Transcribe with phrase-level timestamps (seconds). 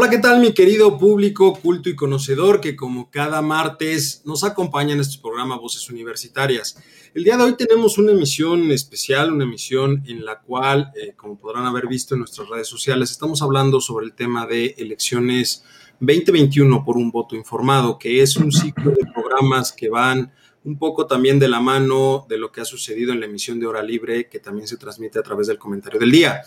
[0.00, 4.92] Hola, ¿qué tal mi querido público culto y conocedor que como cada martes nos acompaña
[4.92, 6.80] en este programa Voces Universitarias?
[7.14, 11.36] El día de hoy tenemos una emisión especial, una emisión en la cual, eh, como
[11.36, 15.64] podrán haber visto en nuestras redes sociales, estamos hablando sobre el tema de elecciones
[15.98, 21.08] 2021 por un voto informado, que es un ciclo de programas que van un poco
[21.08, 24.28] también de la mano de lo que ha sucedido en la emisión de Hora Libre,
[24.28, 26.42] que también se transmite a través del comentario del día.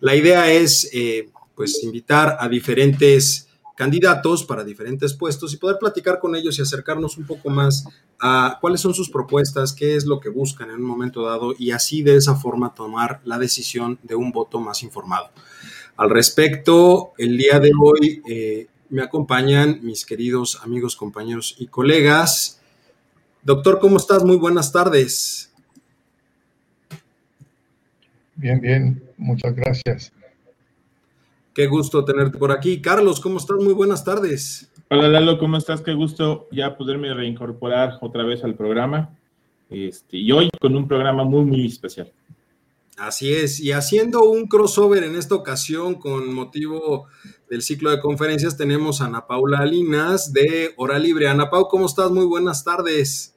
[0.00, 0.88] La idea es...
[0.94, 6.62] Eh, pues invitar a diferentes candidatos para diferentes puestos y poder platicar con ellos y
[6.62, 7.84] acercarnos un poco más
[8.20, 11.72] a cuáles son sus propuestas, qué es lo que buscan en un momento dado y
[11.72, 15.30] así de esa forma tomar la decisión de un voto más informado.
[15.96, 22.60] Al respecto, el día de hoy eh, me acompañan mis queridos amigos, compañeros y colegas.
[23.42, 24.24] Doctor, ¿cómo estás?
[24.24, 25.52] Muy buenas tardes.
[28.36, 30.12] Bien, bien, muchas gracias.
[31.54, 32.82] Qué gusto tenerte por aquí.
[32.82, 33.58] Carlos, ¿cómo estás?
[33.58, 34.72] Muy buenas tardes.
[34.90, 35.82] Hola Lalo, ¿cómo estás?
[35.82, 39.16] Qué gusto ya poderme reincorporar otra vez al programa.
[39.70, 42.12] Este, y hoy con un programa muy, muy especial.
[42.96, 47.06] Así es, y haciendo un crossover en esta ocasión con motivo
[47.48, 51.28] del ciclo de conferencias, tenemos a Ana Paula Alinas de Hora Libre.
[51.28, 52.10] Ana Paula, ¿cómo estás?
[52.10, 53.36] Muy buenas tardes.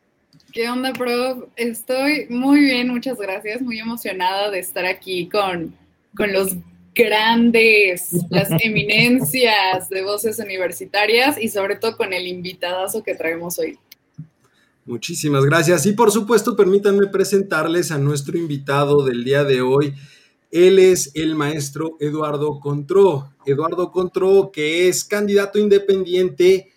[0.51, 1.43] ¿Qué onda, prof?
[1.55, 3.61] Estoy muy bien, muchas gracias.
[3.61, 5.75] Muy emocionada de estar aquí con,
[6.15, 6.55] con los
[6.97, 13.77] grandes, las eminencias de voces universitarias y sobre todo con el invitadazo que traemos hoy.
[14.85, 15.85] Muchísimas gracias.
[15.85, 19.93] Y por supuesto, permítanme presentarles a nuestro invitado del día de hoy.
[20.49, 23.33] Él es el maestro Eduardo Contró.
[23.45, 26.71] Eduardo Contró, que es candidato independiente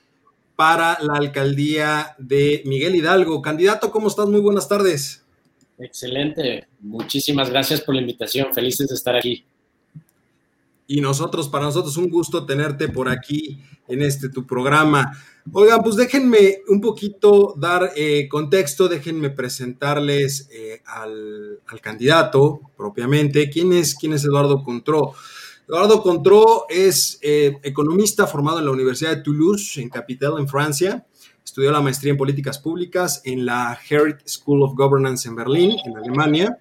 [0.56, 3.40] para la alcaldía de Miguel Hidalgo.
[3.40, 4.26] Candidato, ¿cómo estás?
[4.26, 5.24] Muy buenas tardes.
[5.78, 6.66] Excelente.
[6.80, 8.52] Muchísimas gracias por la invitación.
[8.52, 9.46] Felices de estar aquí
[10.90, 15.16] y nosotros, para nosotros, un gusto tenerte por aquí en este tu programa.
[15.52, 23.48] Oigan, pues déjenme un poquito dar eh, contexto, déjenme presentarles eh, al, candidato propiamente.
[23.50, 25.12] ¿Quién es, quién es Eduardo Contró?
[25.68, 31.06] Eduardo Contró es eh, economista formado en la Universidad de Toulouse, en Capital, en Francia.
[31.44, 35.96] Estudió la maestría en políticas públicas en la Herit School of Governance en Berlín, en
[35.96, 36.58] Alemania,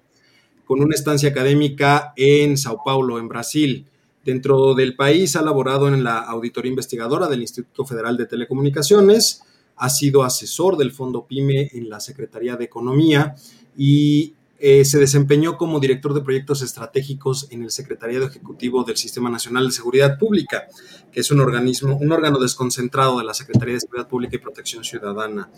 [0.64, 3.89] con una estancia académica en Sao Paulo, en Brasil.
[4.24, 9.42] Dentro del país ha laborado en la auditoría investigadora del Instituto Federal de Telecomunicaciones,
[9.76, 13.34] ha sido asesor del Fondo PYME en la Secretaría de Economía
[13.76, 19.30] y eh, se desempeñó como director de proyectos estratégicos en el Secretariado Ejecutivo del Sistema
[19.30, 20.66] Nacional de Seguridad Pública,
[21.10, 24.84] que es un organismo, un órgano desconcentrado de la Secretaría de Seguridad Pública y Protección
[24.84, 25.48] Ciudadana.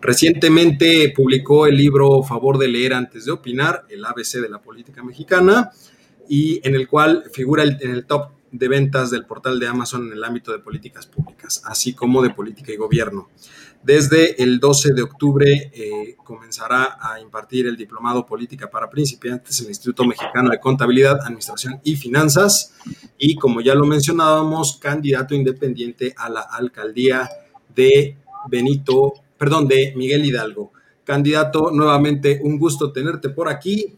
[0.00, 5.02] Recientemente publicó el libro Favor de leer antes de opinar, el ABC de la política
[5.02, 5.72] mexicana,
[6.28, 10.12] y en el cual figura en el top de ventas del portal de Amazon en
[10.12, 13.28] el ámbito de políticas públicas, así como de política y gobierno.
[13.82, 19.66] Desde el 12 de octubre eh, comenzará a impartir el diplomado Política para Principiantes en
[19.66, 22.74] el Instituto Mexicano de Contabilidad, Administración y Finanzas
[23.18, 27.28] y, como ya lo mencionábamos, candidato independiente a la alcaldía
[27.74, 28.18] de
[28.48, 30.72] Benito, perdón, de Miguel Hidalgo.
[31.02, 33.96] Candidato, nuevamente un gusto tenerte por aquí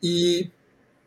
[0.00, 0.52] y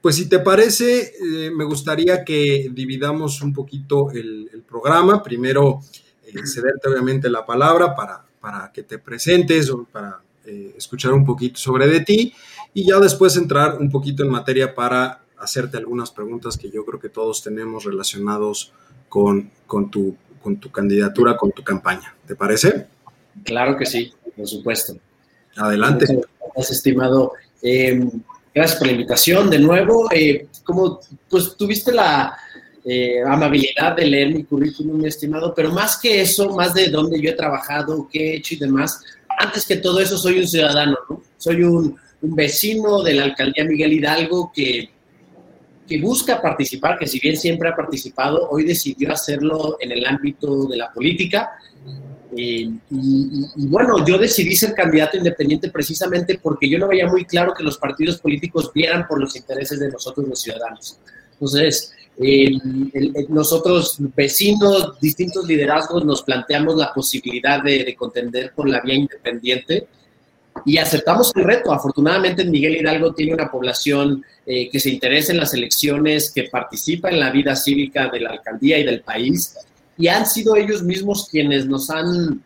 [0.01, 5.21] pues si te parece, eh, me gustaría que dividamos un poquito el, programa.
[5.21, 5.81] Primero,
[6.25, 11.25] eh, cederte obviamente la palabra para, para que te presentes o para eh, escuchar un
[11.25, 12.33] poquito sobre de ti
[12.73, 16.99] y ya después entrar un poquito en materia para hacerte algunas preguntas que yo creo
[16.99, 18.71] que todos tenemos relacionados
[19.09, 22.15] con, con, tu, con tu candidatura, con tu campaña.
[22.25, 22.87] ¿Te parece?
[23.43, 24.97] Claro que sí, por supuesto.
[25.57, 26.21] Adelante.
[26.55, 27.33] Has estimado.
[28.53, 30.09] Gracias por la invitación de nuevo.
[30.11, 30.99] Eh, como
[31.29, 32.37] pues tuviste la
[32.83, 37.21] eh, amabilidad de leer mi currículum, mi estimado, pero más que eso, más de dónde
[37.21, 39.03] yo he trabajado, qué he hecho y demás,
[39.39, 41.21] antes que todo eso soy un ciudadano, ¿no?
[41.37, 44.89] Soy un, un vecino de la alcaldía Miguel Hidalgo que,
[45.87, 50.65] que busca participar, que si bien siempre ha participado, hoy decidió hacerlo en el ámbito
[50.65, 51.51] de la política
[52.35, 52.71] y,
[53.55, 57.77] bueno, yo decidí ser candidato independiente precisamente porque yo no veía muy claro que los
[57.77, 60.97] partidos políticos vieran por los intereses de nosotros los ciudadanos.
[61.33, 61.93] Entonces,
[63.29, 69.87] nosotros vecinos, distintos liderazgos, nos planteamos la posibilidad de, contender por la vía independiente
[70.65, 71.73] y aceptamos el reto.
[71.73, 77.09] Afortunadamente, Miguel Hidalgo tiene una población eh, que se interesa en las elecciones, que participa
[77.09, 79.55] en la vida cívica de la alcaldía y del país,
[79.97, 82.43] y han sido ellos mismos quienes nos han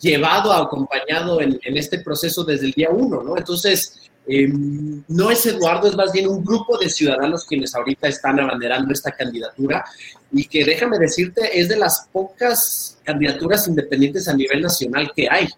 [0.00, 3.36] llevado, acompañado en, en este proceso desde el día uno, ¿no?
[3.36, 8.38] Entonces, Em, no es Eduardo, es más bien un grupo de ciudadanos quienes ahorita están
[8.38, 9.84] abanderando esta candidatura
[10.30, 15.48] y que déjame decirte, es de las pocas candidaturas independientes a nivel nacional que hay,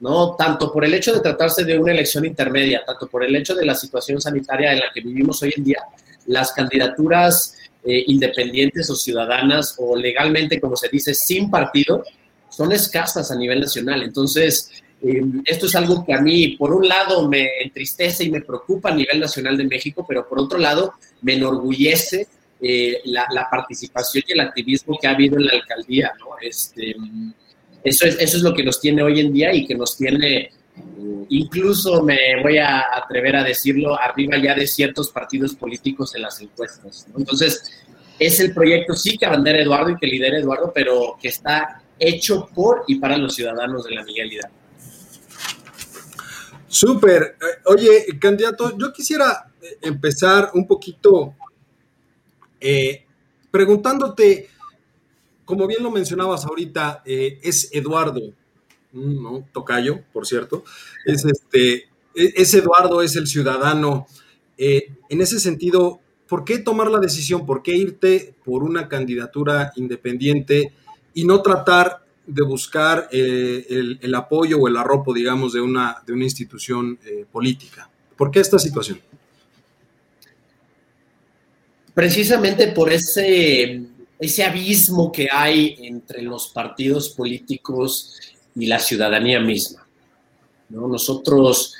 [0.00, 0.34] ¿no?
[0.36, 3.66] Tanto por el hecho de tratarse de una elección intermedia, tanto por el hecho de
[3.66, 5.82] la situación sanitaria en la que vivimos hoy en día,
[6.26, 12.04] las candidaturas eh, independientes o ciudadanas o legalmente, como se dice, sin partido,
[12.48, 14.02] son escasas a nivel nacional.
[14.02, 18.40] Entonces, Em, esto es algo que a mí, por un lado, me entristece y me
[18.40, 22.28] preocupa a nivel nacional de México, pero por otro lado, me enorgullece
[22.60, 26.12] eh, la, participación y el activismo que ha habido en la alcaldía.
[26.40, 26.94] Este,
[27.82, 30.52] eso, es, eso es lo que nos tiene hoy en día y que nos tiene,
[31.28, 36.40] incluso me voy a atrever a decirlo, arriba ya de ciertos partidos políticos en las
[36.40, 37.06] encuestas.
[37.16, 37.84] Entonces,
[38.18, 42.48] es el proyecto, sí, que abandera Eduardo y que lidera Eduardo, pero que está hecho
[42.54, 44.62] por y para los ciudadanos de la Miguel Hidalgo.
[46.72, 47.36] Súper.
[47.38, 51.34] Eh, oye, candidato, yo quisiera eh, empezar un poquito
[52.58, 53.04] eh,
[53.50, 54.48] preguntándote,
[55.44, 58.20] como bien lo mencionabas ahorita, es Eduardo,
[58.92, 59.46] ¿no?
[59.52, 60.64] Tocayo, por cierto.
[61.04, 64.06] Es este, e, es Eduardo, es el ciudadano.
[64.58, 67.46] en ese sentido, ¿por qué tomar la decisión?
[67.46, 70.72] ¿Por qué irte por una candidatura independiente
[71.14, 76.12] y no tratar de buscar eh, el, apoyo o el arropo, digamos, de una, de
[76.12, 77.90] una institución eh, política.
[78.16, 79.00] ¿Por qué esta situación?
[81.94, 83.82] Precisamente por ese,
[84.18, 89.86] ese abismo que hay entre los partidos políticos y la ciudadanía misma.
[90.68, 90.88] ¿no?
[90.88, 91.74] Nosotros,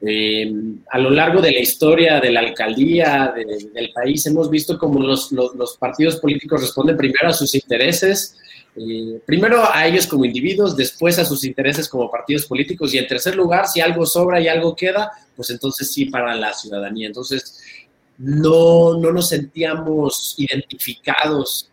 [0.00, 0.52] eh,
[0.90, 5.32] a lo largo de la historia de la alcaldía del país, hemos visto cómo los,
[5.32, 8.36] los partidos políticos responden primero a sus intereses,
[8.76, 13.08] eh, primero a ellos como individuos, después a sus intereses como partidos políticos y en
[13.08, 17.08] tercer lugar, si algo sobra y algo queda, pues entonces sí para la ciudadanía.
[17.08, 17.60] Entonces,
[18.18, 21.70] no, no nos sentíamos identificados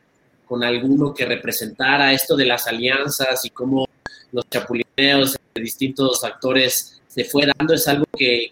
[0.47, 3.87] con alguno que representara esto de las alianzas y cómo
[4.35, 8.51] los chapulineos de distintos actores se fue dando, es algo que,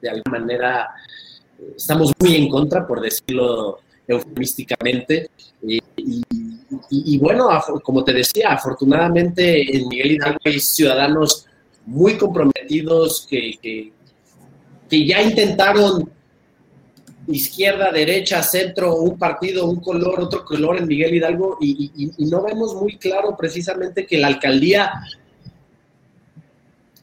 [0.00, 0.88] de alguna manera
[1.58, 5.30] eh, estamos muy en contra, por decirlo eufemísticamente,
[5.66, 5.80] y,
[6.90, 7.48] y, bueno,
[7.82, 11.46] como te decía, afortunadamente en Miguel Hidalgo hay ciudadanos
[11.86, 16.08] muy comprometidos que, que, ya intentaron
[17.28, 22.74] izquierda, derecha, centro, un partido, un color, otro color en Miguel Hidalgo y, no vemos
[22.74, 24.92] muy claro precisamente que la alcaldía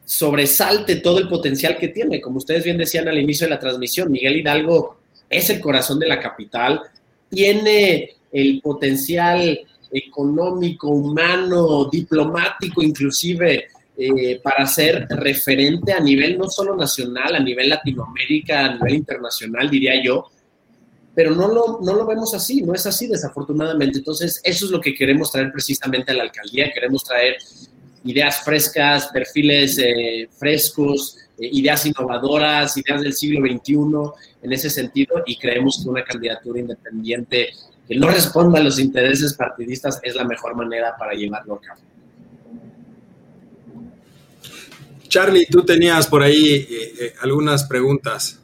[0.06, 2.20] sobresalte todo el potencial que tiene.
[2.22, 4.98] Como ustedes bien decían al inicio de la transmisión, Miguel Hidalgo
[5.30, 6.82] es el corazón de la capital,
[7.30, 9.60] tiene el potencial
[9.92, 13.68] económico, humano, diplomático, inclusive,
[14.04, 19.70] eh, para ser referente a nivel no solo nacional, a nivel Latinoamérica, a nivel internacional,
[19.70, 20.26] diría yo,
[21.14, 24.00] pero no lo, no lo vemos así, no es así desafortunadamente.
[24.00, 27.38] Entonces, eso es lo que queremos traer precisamente a la alcaldía, queremos traer
[28.04, 33.76] ideas frescas, perfiles eh, frescos, eh, ideas innovadoras, ideas del siglo XXI
[34.42, 37.50] en ese sentido y creemos que una candidatura independiente
[37.88, 41.91] que no responda a los intereses partidistas es la mejor manera para llevarlo a cabo.
[45.12, 48.42] Charlie, tú tenías por ahí eh, eh, algunas preguntas.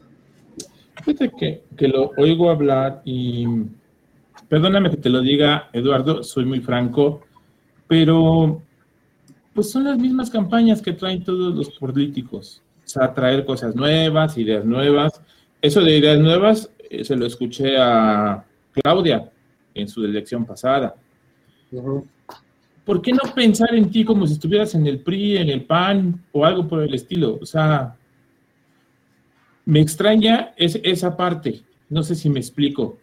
[1.02, 3.46] Fíjate que, que, lo oigo hablar y
[4.50, 7.22] perdóname que te lo diga, Eduardo, soy muy franco,
[7.86, 8.60] pero
[9.54, 12.60] pues son las mismas campañas que traen todos los políticos.
[12.84, 15.22] O sea, traer cosas nuevas, ideas nuevas.
[15.62, 19.32] Eso de ideas nuevas eh, se lo escuché a Claudia
[19.72, 20.94] en su elección pasada.
[22.88, 26.24] ¿Por qué no pensar en ti como si estuvieras en el PRI, en el PAN
[26.32, 27.38] o algo por el estilo?
[27.38, 27.94] O sea,
[29.66, 31.60] me extraña esa parte.
[31.90, 32.98] No sé si me explico.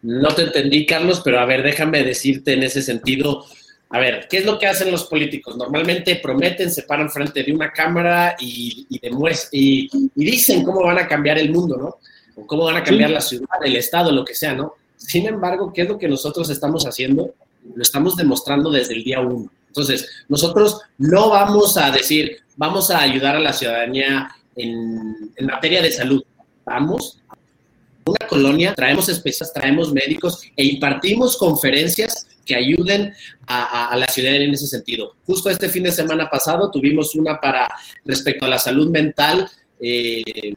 [0.00, 3.44] No te entendí, Carlos, pero a ver, déjame decirte en ese sentido.
[3.90, 5.54] A ver, ¿qué es lo que hacen los políticos?
[5.58, 11.36] Normalmente prometen, se paran frente de una cámara y, y, dicen cómo van a cambiar
[11.36, 11.96] el mundo, ¿no?
[12.42, 14.76] O cómo van a cambiar la ciudad, el estado, lo que sea, ¿no?
[14.96, 17.34] Sin embargo, ¿qué es lo que nosotros estamos haciendo?
[17.74, 19.50] Lo estamos demostrando desde el día uno.
[19.68, 25.92] Entonces, nosotros no vamos a decir, vamos a ayudar a la ciudadanía en, materia de
[25.92, 26.24] salud.
[26.64, 27.18] Vamos
[28.06, 33.12] una colonia traemos especialistas, traemos médicos e impartimos conferencias que ayuden
[33.48, 35.16] a, la ciudadanía en ese sentido.
[35.26, 37.68] Justo este fin de semana pasado tuvimos una para
[38.04, 40.54] respecto a la salud mental eh,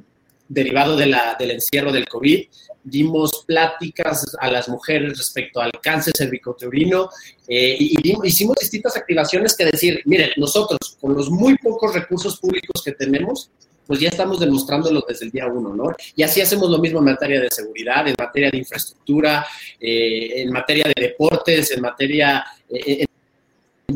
[0.47, 2.45] derivado de la, del encierro del COVID.
[2.89, 7.09] Dimos pláticas a las mujeres respecto al cáncer cervicotuberino
[7.47, 12.83] eh, y, hicimos distintas activaciones que decir, miren, nosotros con los muy pocos recursos públicos
[12.83, 13.51] que tenemos,
[13.85, 15.95] pues ya estamos demostrándolo desde el día uno, ¿no?
[16.15, 19.45] Y así hacemos lo mismo en materia de seguridad, en materia de infraestructura,
[19.79, 22.45] eh, en materia de deportes, en materia...
[22.69, 23.05] Eh,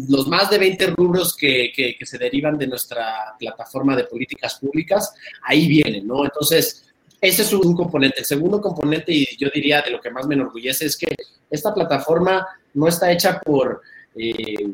[0.09, 5.13] los más de 20 rubros que, que, se derivan de nuestra plataforma de políticas públicas,
[5.43, 6.25] ahí vienen, ¿no?
[6.25, 6.92] Entonces,
[7.23, 8.19] ese es un componente.
[8.19, 11.15] El segundo componente, y yo diría de lo que más me enorgullece, es que
[11.49, 13.81] esta plataforma no está hecha por...
[14.15, 14.73] Eh,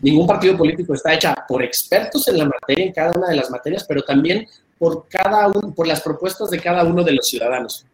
[0.00, 3.50] Ningún partido político está hecha por expertos en la materia, en cada una de las
[3.50, 4.46] materias, pero también
[4.78, 7.84] por cada uno, por las propuestas de cada uno de los ciudadanos.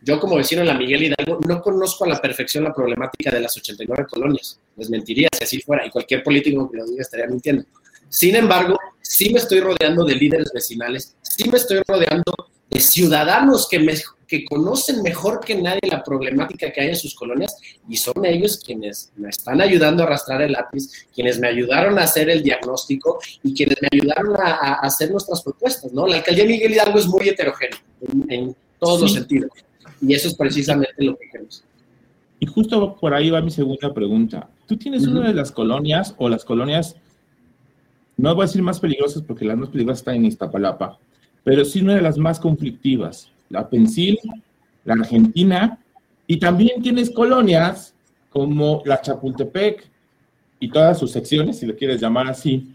[0.00, 3.40] Yo como vecino de la Miguel Hidalgo no conozco a la perfección la problemática de
[3.40, 4.58] las 89 colonias.
[4.76, 7.64] Les mentiría si así fuera y cualquier político que lo diga estaría mintiendo.
[8.08, 12.34] Sin embargo, sí me estoy rodeando de líderes vecinales, sí me estoy rodeando
[12.72, 13.94] de ciudadanos que, me,
[14.26, 17.54] que conocen mejor que nadie la problemática que hay en sus colonias
[17.86, 22.04] y son ellos quienes me están ayudando a arrastrar el lápiz, quienes me ayudaron a
[22.04, 26.06] hacer el diagnóstico y quienes me ayudaron a, hacer nuestras propuestas, ¿no?
[26.06, 27.78] La alcaldía Miguel Hidalgo es muy heterogénea
[28.28, 29.50] en, todos los sentidos
[30.00, 31.62] y eso es precisamente lo que queremos.
[32.40, 34.48] Y justo por ahí va mi segunda pregunta.
[34.66, 36.96] Tú tienes una de las colonias o las colonias,
[38.16, 40.98] no voy a decir más peligrosas porque las más peligrosas están en Iztapalapa,
[41.44, 44.18] pero sí una de las más conflictivas, la Pensil,
[44.84, 45.78] la Argentina,
[46.26, 47.94] y también tienes colonias
[48.30, 49.88] como la Chapultepec
[50.60, 52.72] y todas sus secciones, si lo quieres llamar así,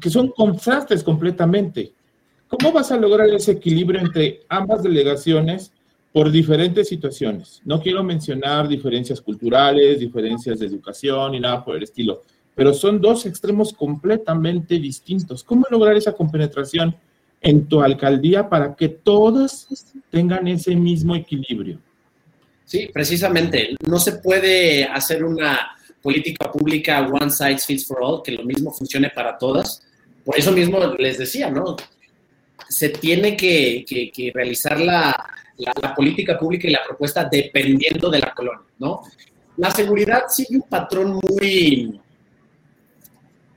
[0.00, 1.92] que son contrastes completamente.
[2.48, 5.72] ¿Cómo vas a lograr ese equilibrio entre ambas delegaciones
[6.12, 7.60] por diferentes situaciones?
[7.64, 12.22] No quiero mencionar diferencias culturales, diferencias de educación y nada por el estilo,
[12.54, 15.42] pero son dos extremos completamente distintos.
[15.42, 16.94] ¿Cómo lograr esa compenetración
[17.40, 19.66] en tu alcaldía para que todos
[20.10, 21.78] tengan ese mismo equilibrio.
[22.64, 23.76] Sí, precisamente.
[23.86, 28.70] No se puede hacer una política pública one size fits for all, que lo mismo
[28.72, 29.82] funcione para todas.
[30.24, 31.76] Por eso mismo les decía, ¿no?
[32.68, 33.84] Se tiene que,
[34.34, 35.14] realizar la,
[35.56, 39.02] la, política pública y la propuesta dependiendo de la colonia, ¿no?
[39.56, 42.00] La seguridad sigue un patrón muy,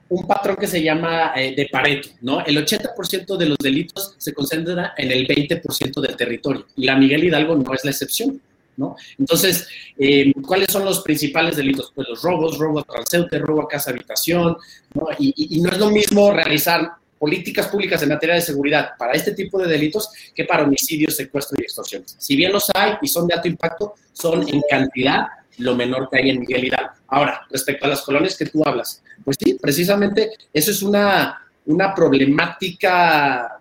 [0.10, 2.46] un patrón que se llama eh, de Pareto, ¿no?
[2.46, 7.26] El 80% de los delitos se concentra en el 20% del territorio y la Miguel
[7.26, 8.42] Hidalgo no es la excepción,
[8.78, 8.96] ¿no?
[9.18, 11.92] Entonces, eh, ¿cuáles son los principales delitos?
[11.94, 14.58] Pues los robos, robo a transeúnte, robo a casa habitación,
[14.94, 15.08] ¿no?
[15.20, 19.32] Y, y no es lo mismo realizar políticas públicas en materia de seguridad para este
[19.32, 22.16] tipo de delitos que para homicidios, secuestro y extorsiones.
[22.20, 26.20] Si bien los hay y son de alto impacto, son en cantidad lo menor que
[26.20, 26.92] hay en Miguel Hidalgo.
[27.08, 31.94] Ahora, respecto a las colonias que tú hablas, pues sí, precisamente eso es una, una
[31.94, 33.60] problemática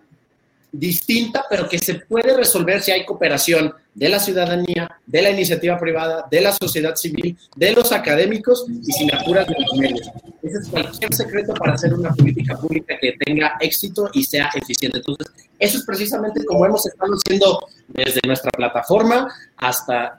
[0.71, 5.77] distinta, pero que se puede resolver si hay cooperación de la ciudadanía, de la iniciativa
[5.79, 10.07] privada, de la sociedad civil, de los académicos y sin apuras de los medios.
[10.43, 14.99] Ese es cualquier secreto para hacer una política pública que tenga éxito y sea eficiente.
[14.99, 15.27] Entonces,
[15.57, 20.17] eso es precisamente como hemos estado haciendo desde nuestra plataforma hasta,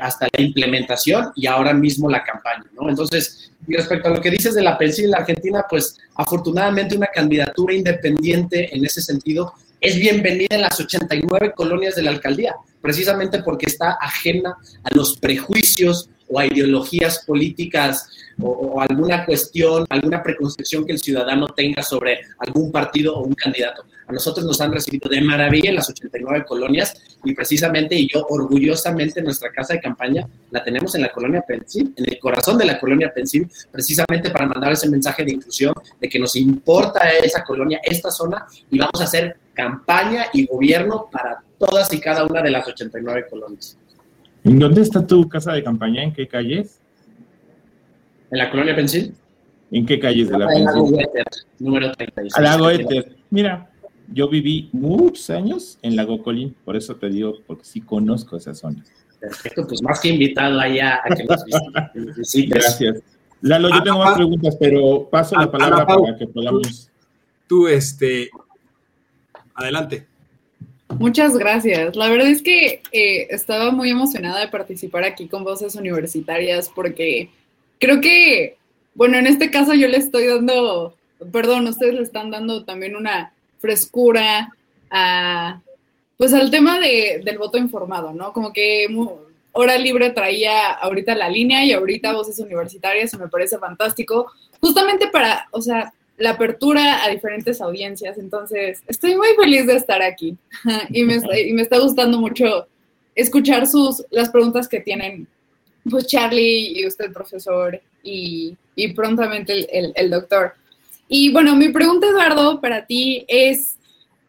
[0.00, 2.88] hasta la implementación y ahora mismo la campaña, ¿no?
[2.88, 6.96] Entonces, y respecto a lo que dices de la pensión en la Argentina, pues afortunadamente
[6.96, 12.54] una candidatura independiente en ese sentido es bienvenida en las 89 colonias de la alcaldía,
[12.80, 18.08] precisamente porque está ajena a los prejuicios o a ideologías políticas
[18.40, 23.84] o, alguna cuestión, alguna preconcepción que el ciudadano tenga sobre algún partido o un candidato.
[24.06, 28.26] A nosotros nos han recibido de maravilla en las 89 colonias y precisamente, y yo
[28.28, 32.64] orgullosamente, nuestra casa de campaña la tenemos en la colonia Pensil, en el corazón de
[32.64, 37.44] la colonia Pensil, precisamente para mandar ese mensaje de inclusión, de que nos importa esa
[37.44, 42.42] colonia, esta zona, y vamos a hacer campaña y gobierno para todas y cada una
[42.42, 43.78] de las 89 colonias.
[44.44, 46.02] ¿En dónde está tu casa de campaña?
[46.02, 46.80] ¿En qué calles?
[48.30, 49.14] En la colonia Pensil.
[49.70, 50.64] ¿En qué calles de la Pensil?
[50.64, 51.24] Lago Éter,
[51.58, 52.36] número 36.
[52.36, 53.16] Al Lago Éter.
[53.30, 53.70] Mira,
[54.12, 58.54] yo viví muchos años en Lago Colín, por eso te digo, porque sí conozco esa
[58.54, 58.84] zona.
[59.20, 62.50] Perfecto, pues más que invitado allá a que nos visites.
[62.50, 63.02] Gracias.
[63.40, 66.90] Lalo, yo tengo más preguntas, pero paso la palabra para que podamos.
[67.46, 68.30] Tú, este,
[69.54, 70.06] Adelante.
[70.98, 71.96] Muchas gracias.
[71.96, 77.30] La verdad es que eh, estaba muy emocionada de participar aquí con Voces Universitarias porque
[77.78, 78.56] creo que,
[78.94, 80.96] bueno, en este caso yo le estoy dando,
[81.32, 84.52] perdón, ustedes le están dando también una frescura
[84.90, 85.60] a,
[86.16, 88.32] pues al tema de, del voto informado, ¿no?
[88.32, 88.86] Como que
[89.52, 94.30] Hora Libre traía ahorita la línea y ahorita Voces Universitarias, y me parece fantástico,
[94.60, 98.16] justamente para, o sea, la apertura a diferentes audiencias.
[98.16, 100.36] Entonces, estoy muy feliz de estar aquí
[100.90, 102.68] y, me, y me está gustando mucho
[103.16, 105.26] escuchar sus, las preguntas que tienen,
[105.90, 110.54] pues Charlie y usted, profesor, y, y prontamente el, el, doctor.
[111.08, 113.76] Y bueno, mi pregunta, Eduardo, para ti es,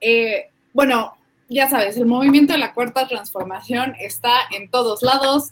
[0.01, 1.13] eh, bueno,
[1.47, 5.51] ya sabes, el movimiento de la cuarta transformación está en todos lados,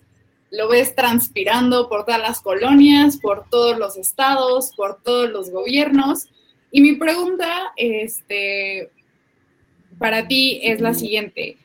[0.52, 6.28] lo ves transpirando por todas las colonias, por todos los estados, por todos los gobiernos.
[6.72, 8.92] Y mi pregunta este,
[9.98, 11.58] para ti es la siguiente.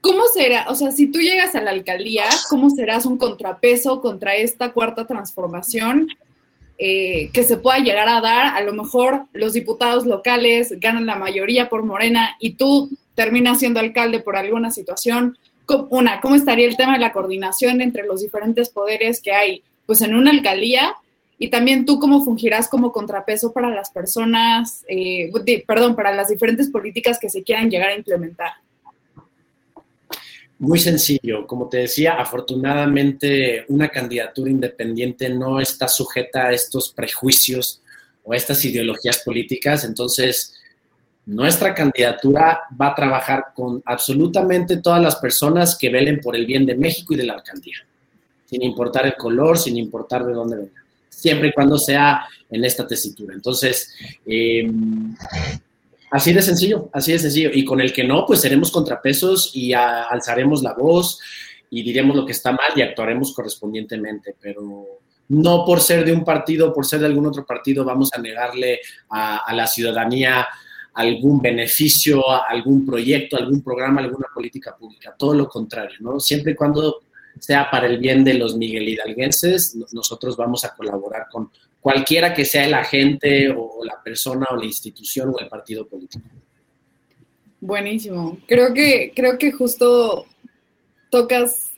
[0.00, 4.36] ¿Cómo será, o sea, si tú llegas a la alcaldía, cómo serás un contrapeso contra
[4.36, 6.08] esta cuarta transformación
[6.78, 8.56] eh, que se pueda llegar a dar?
[8.56, 13.80] A lo mejor los diputados locales ganan la mayoría por Morena y tú terminas siendo
[13.80, 15.38] alcalde por alguna situación
[15.90, 20.00] una, ¿cómo estaría el tema de la coordinación entre los diferentes poderes que hay pues
[20.00, 20.94] en una alcaldía?
[21.38, 25.30] Y también tú cómo fungirás como contrapeso para las personas, eh,
[25.66, 28.52] perdón, para las diferentes políticas que se quieran llegar a implementar.
[30.58, 31.46] Muy sencillo.
[31.46, 37.82] Como te decía, afortunadamente una candidatura independiente no está sujeta a estos prejuicios
[38.24, 39.84] o a estas ideologías políticas.
[39.84, 40.54] Entonces,
[41.26, 46.64] nuestra candidatura va a trabajar con absolutamente todas las personas que velen por el bien
[46.64, 47.78] de México y de la alcaldía,
[48.44, 52.86] sin importar el color, sin importar de dónde venga, siempre y cuando sea en esta
[52.86, 53.34] tesitura.
[53.34, 53.92] Entonces,
[54.24, 55.16] em,
[56.12, 57.50] así de sencillo, así de sencillo.
[57.52, 61.18] Y con el que no, pues seremos contrapesos y alzaremos la voz
[61.68, 66.24] y diremos lo que está mal y actuaremos correspondientemente, pero no por ser de un
[66.24, 68.78] partido, por ser de algún otro partido, vamos a negarle
[69.10, 70.46] a, a la ciudadanía
[70.96, 75.14] algún beneficio, algún proyecto, algún programa, alguna política pública.
[75.16, 76.18] Todo lo contrario, ¿no?
[76.18, 77.02] Siempre y cuando
[77.38, 81.50] sea para el bien de los Miguel Hidalguenses, nosotros vamos a colaborar con
[81.82, 86.24] cualquiera que sea el agente o la persona o la institución o el partido político.
[87.60, 88.38] Buenísimo.
[88.48, 90.24] Creo que, creo que justo
[91.10, 91.72] tocas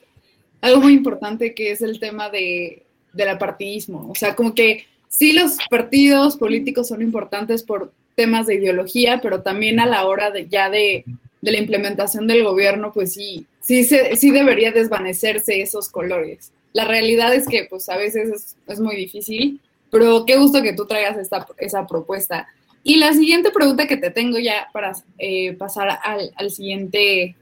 [0.61, 4.09] algo muy importante que es el tema de, del apartidismo.
[4.09, 9.43] O sea, como que sí los partidos políticos son importantes por temas de ideología, pero
[9.43, 11.05] también a la hora de ya de,
[11.41, 16.51] la implementación del gobierno, pues sí, sí, sí debería desvanecerse esos colores.
[16.73, 19.61] La realidad es que pues a veces es, muy difícil,
[19.93, 22.49] pero qué gusto que tú traigas esta, esa propuesta.
[22.83, 27.37] Y la siguiente pregunta que te tengo ya para eh, pasar al, al, siguiente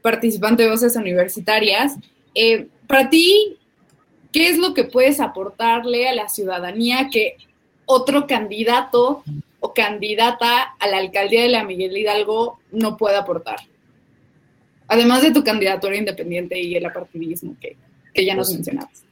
[0.00, 1.96] participante de voces universitarias,
[2.34, 3.58] eh, para ti,
[4.32, 7.36] ¿qué es lo que puedes aportarle a la ciudadanía que
[7.84, 9.22] otro candidato
[9.62, 13.60] o candidata a la alcaldía de la Miguel Hidalgo no puede aportar?
[14.88, 17.76] Además de tu candidatura independiente y el apartidismo que,
[18.24, 19.04] ya nos pues, mencionabas.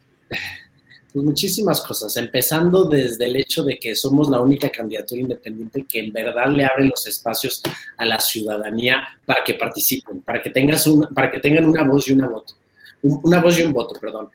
[1.13, 6.01] Pues muchísimas cosas, empezando desde el hecho de que somos la única candidatura independiente que
[6.01, 7.63] en verdad le abre los espacios
[7.97, 12.09] a la ciudadanía para que participen, para que, tengas un, para que tengan una voz
[12.09, 12.55] y una voto,
[13.03, 14.29] una voz y un voto, perdón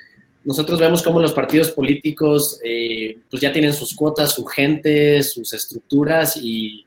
[0.45, 5.51] nosotros vemos cómo los partidos políticos eh, pues ya tienen sus cuotas, su gente, sus
[5.53, 6.85] estructuras y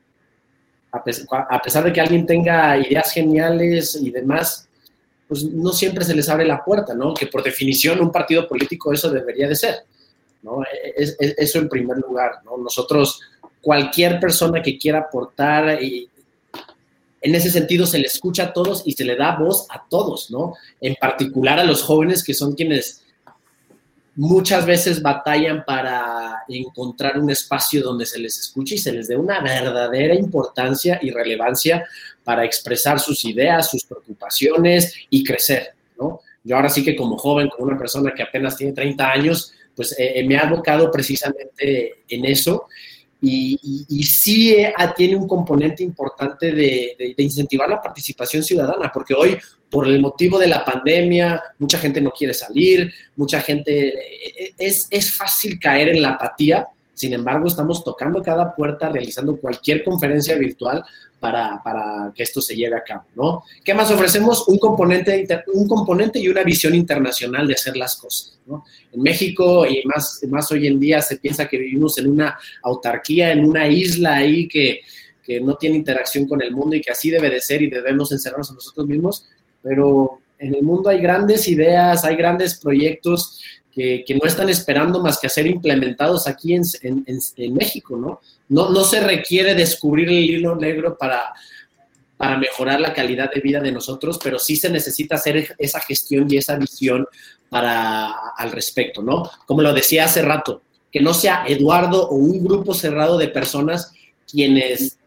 [0.91, 4.67] a, pesar de que alguien tenga ideas geniales y demás,
[5.27, 7.13] pues no siempre se les abre la puerta, ¿no?
[7.13, 9.75] Que por definición un partido político eso debería de ser,
[10.41, 10.61] ¿no?
[10.95, 12.57] Es, eso en primer lugar, ¿no?
[12.57, 13.19] Nosotros,
[13.61, 16.09] cualquier persona que quiera aportar, y
[17.21, 20.31] en ese sentido se le escucha a todos y se le da voz a todos,
[20.31, 20.55] ¿no?
[20.81, 23.03] En particular a los jóvenes que son quienes
[24.19, 29.15] muchas veces batallan para encontrar un espacio donde se les escuche y se les dé
[29.15, 31.85] una verdadera importancia y relevancia
[32.25, 36.19] para expresar sus ideas, sus preocupaciones y crecer, ¿no?
[36.43, 39.95] Yo ahora sí que como joven, como una persona que apenas tiene 30 años, pues
[39.97, 42.67] eh, me ha abocado precisamente en eso
[43.21, 49.37] y, sí eh, tiene un componente importante de, incentivar la participación ciudadana, porque hoy,
[49.69, 54.87] por el motivo de la pandemia, mucha gente no quiere salir, mucha gente, eh, es,
[54.89, 56.67] es fácil caer en la apatía,
[56.99, 60.83] sin embargo, estamos tocando cada puerta, realizando cualquier conferencia virtual
[61.17, 63.43] para, para, que esto se lleve a cabo, ¿no?
[63.63, 64.45] ¿Qué más ofrecemos?
[64.49, 68.65] Un componente, un componente y una visión internacional de hacer las cosas, ¿no?
[68.91, 73.31] En México y más, más hoy en día se piensa que vivimos en una autarquía,
[73.31, 74.81] en una isla ahí que,
[75.23, 78.11] que no tiene interacción con el mundo y que así debe de ser y debemos
[78.11, 79.25] encerrarnos a nosotros mismos,
[79.63, 83.41] pero en el mundo hay grandes ideas, hay grandes proyectos
[83.73, 88.19] que, no están esperando más que a ser implementados aquí en, México, ¿no?
[88.49, 88.69] ¿no?
[88.69, 91.33] No se requiere descubrir el hilo negro para,
[92.17, 96.27] para mejorar la calidad de vida de nosotros, pero sí se necesita hacer esa gestión
[96.29, 97.07] y esa visión
[97.49, 99.29] para al respecto, ¿no?
[99.45, 103.93] Como lo decía hace rato, que no sea Eduardo o un grupo cerrado de personas
[104.29, 104.97] quienes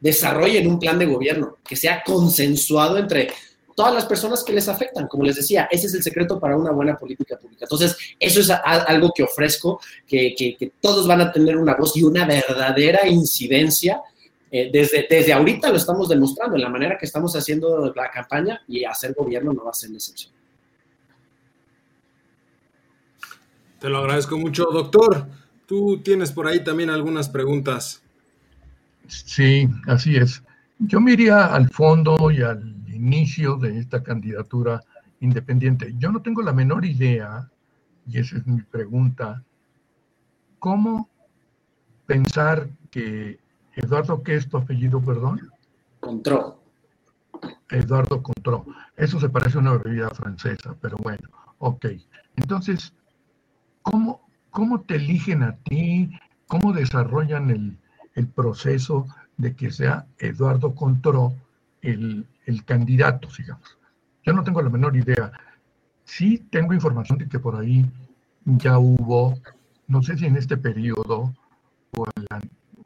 [0.00, 3.30] desarrollen un plan de gobierno, que sea consensuado entre
[3.76, 5.06] todas las personas que les afectan.
[5.06, 7.66] Como les decía, ese es el secreto para una buena política pública.
[7.66, 12.02] Entonces, eso es algo que ofrezco, que, que, todos van a tener una voz y
[12.02, 14.00] una verdadera incidencia.
[14.50, 18.62] Eh, desde, desde ahorita lo estamos demostrando en la manera que estamos haciendo la campaña
[18.66, 20.32] y hacer gobierno no va a ser la excepción.
[23.78, 25.26] Te lo agradezco mucho, doctor.
[25.66, 28.02] Tú tienes por ahí también algunas preguntas.
[29.06, 30.42] Sí, así es.
[30.78, 34.82] Yo me iría al fondo y al inicio de esta candidatura
[35.20, 35.94] independiente.
[35.98, 37.48] Yo no tengo la menor idea,
[38.06, 39.42] y esa es mi pregunta,
[40.58, 41.08] ¿cómo
[42.06, 43.38] pensar que
[43.74, 45.50] Eduardo, ¿qué es tu apellido, perdón?
[46.00, 46.60] Contró.
[47.70, 48.64] Eduardo Contró.
[48.96, 51.86] Eso se parece a una bebida francesa, pero bueno, ok.
[52.36, 52.92] Entonces,
[53.82, 56.10] ¿cómo, cómo te eligen a ti?
[56.48, 57.78] ¿Cómo desarrollan el,
[58.14, 61.34] el proceso de que sea Eduardo Contró
[61.82, 63.78] el, el candidato, digamos.
[64.24, 65.32] Yo no tengo la menor idea.
[66.04, 67.84] Sí tengo información de que por ahí
[68.44, 69.38] ya hubo,
[69.88, 71.34] no sé si en este periodo
[71.96, 72.04] o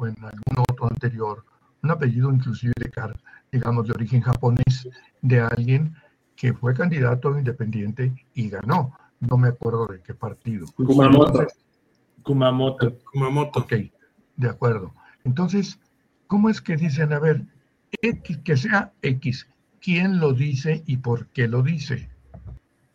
[0.06, 1.44] en, algún otro anterior,
[1.82, 2.90] un apellido inclusive de,
[3.52, 4.88] digamos, de origen japonés
[5.20, 5.94] de alguien
[6.36, 8.96] que fue candidato independiente y ganó.
[9.20, 10.66] No me acuerdo de qué partido.
[10.74, 11.46] Kumamoto.
[12.22, 12.98] Kumamoto.
[13.12, 13.60] Kumamoto.
[13.60, 13.74] Ok,
[14.36, 14.94] de acuerdo.
[15.24, 15.78] Entonces,
[16.26, 17.44] ¿cómo es que dicen, a ver,
[18.02, 19.46] X, que sea X,
[19.80, 22.08] quién lo dice y por qué lo dice?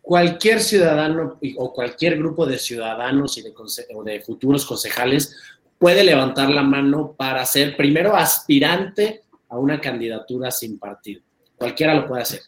[0.00, 3.52] Cualquier ciudadano o cualquier grupo de ciudadanos y de,
[3.94, 5.36] o de futuros concejales
[5.78, 11.22] puede levantar la mano para ser primero aspirante a una candidatura sin partido.
[11.56, 12.40] Cualquiera lo puede hacer.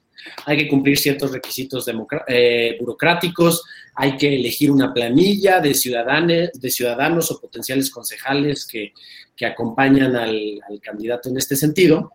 [0.46, 1.86] Hay que cumplir ciertos requisitos
[2.26, 8.92] eh, burocráticos, hay que elegir una planilla de ciudadanos, de ciudadanos o potenciales concejales que,
[9.46, 12.12] acompañan al, candidato en este sentido.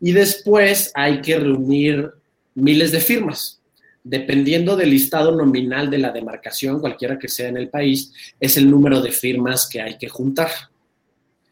[0.00, 2.10] Y después hay que reunir
[2.54, 3.60] miles de firmas.
[4.04, 8.70] Dependiendo del listado nominal de la demarcación, cualquiera que sea en el país, es el
[8.70, 10.50] número de firmas que hay que juntar.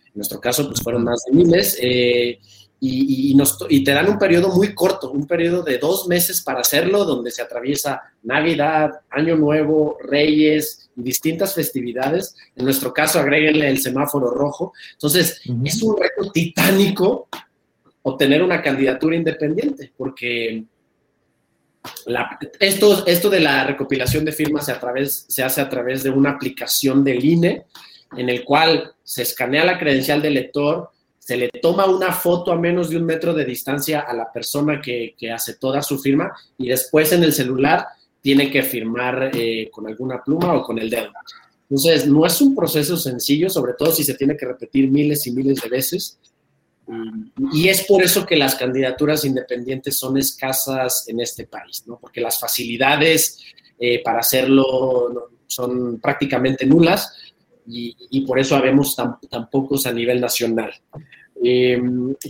[0.07, 1.77] En nuestro caso, pues fueron más de miles.
[1.81, 2.39] Eh,
[2.79, 3.35] y,
[3.71, 7.31] y, te dan un periodo muy corto, un periodo de dos meses para hacerlo, donde
[7.31, 12.35] se atraviesa Navidad, Año Nuevo, Reyes y distintas festividades.
[12.55, 14.75] En nuestro caso, agréguenle el semáforo rojo.
[14.93, 17.29] Entonces, es un reto titánico
[18.09, 20.63] obtener una candidatura independiente, porque
[22.61, 26.11] esto, esto de la recopilación de firmas se, a través, se hace a través de
[26.11, 27.65] una aplicación del INE,
[28.17, 32.57] en el cual se escanea la credencial del lector, se le toma una foto a
[32.57, 36.69] menos de un metro de distancia a la persona que, hace toda su firma y
[36.69, 37.87] después en el celular
[38.21, 41.11] tiene que firmar eh, con alguna pluma o con el dedo.
[41.69, 45.33] Entonces, no es un proceso sencillo, sobre todo si se tiene que repetir miles y
[45.33, 46.21] miles de veces.
[47.53, 51.99] Y es por eso que las candidaturas independientes son escasas en este país, ¿no?
[51.99, 53.43] Porque las facilidades
[53.79, 57.13] eh, para hacerlo son prácticamente nulas
[57.69, 59.19] y, por eso habemos tan,
[59.51, 60.73] pocos a nivel nacional.
[61.43, 61.83] Eh,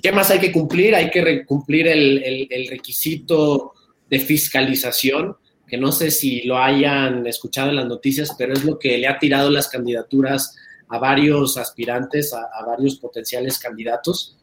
[0.03, 0.95] ¿Qué más hay que cumplir?
[0.95, 3.75] Hay que cumplir el, requisito
[4.09, 5.37] de fiscalización,
[5.69, 9.07] que no sé si lo hayan escuchado en las noticias, pero es lo que le
[9.07, 10.57] ha tirado las candidaturas
[10.89, 14.39] a varios aspirantes, a varios potenciales candidatos.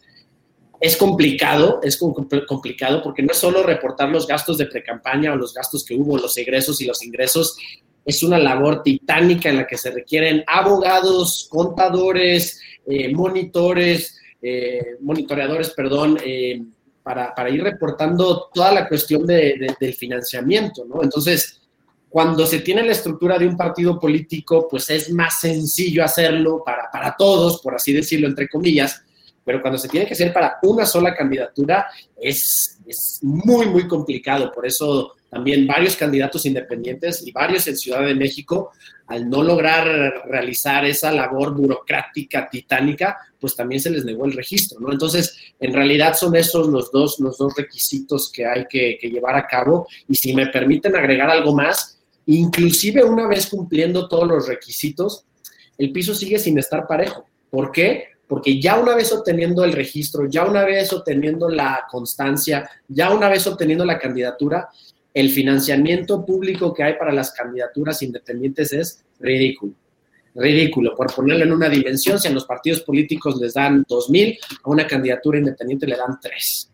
[0.83, 5.53] Es complicado, es complicado porque no es solo reportar los gastos de precampaña o los
[5.53, 7.55] gastos que hubo, los egresos y los ingresos,
[8.03, 15.69] es una labor titánica en la que se requieren abogados, contadores, eh, monitores, eh, monitoreadores,
[15.69, 16.61] perdón, eh,
[17.01, 21.01] para, ir reportando toda la cuestión del financiamiento, ¿no?
[21.01, 21.61] Entonces,
[22.09, 26.91] cuando se tiene la estructura de un partido político, pues es más sencillo hacerlo para,
[26.91, 29.02] para todos, por así decirlo, entre comillas,
[29.43, 34.51] pero cuando se tiene que hacer para una sola candidatura es, es muy, muy complicado.
[34.51, 38.71] Por eso también varios candidatos independientes y varios en Ciudad de México,
[39.07, 44.79] al no lograr realizar esa labor burocrática titánica, pues también se les negó el registro,
[44.79, 44.91] ¿no?
[44.91, 49.35] Entonces, en realidad son esos los dos, los dos requisitos que hay que, que llevar
[49.35, 49.87] a cabo.
[50.07, 55.25] Y si me permiten agregar algo más, inclusive una vez cumpliendo todos los requisitos,
[55.77, 57.25] el piso sigue sin estar parejo.
[57.49, 58.12] ¿Por qué?
[58.33, 63.29] Porque ya una vez obteniendo el registro, ya una vez obteniendo la constancia, ya una
[63.29, 64.69] vez obteniendo la candidatura,
[65.13, 69.75] el financiamiento público que hay para las candidaturas independientes es ridículo.
[70.33, 70.95] Ridículo.
[70.95, 74.87] Por ponerlo en una dimensión, si a los partidos políticos les dan 2.000, a una
[74.87, 76.71] candidatura independiente le dan 3.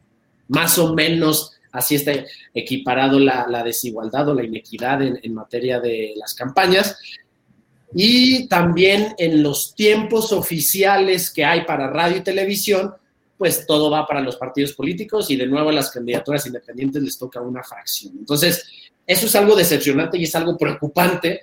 [0.48, 2.13] más o menos así está
[2.54, 6.98] equiparado la, desigualdad o la inequidad en, materia de las campañas.
[7.93, 12.93] Y también en los tiempos oficiales que hay para radio y televisión,
[13.38, 17.17] pues todo va para los partidos políticos y de nuevo a las candidaturas independientes les
[17.17, 18.13] toca una fracción.
[18.19, 18.65] Entonces,
[19.08, 21.41] eso es algo decepcionante y es algo preocupante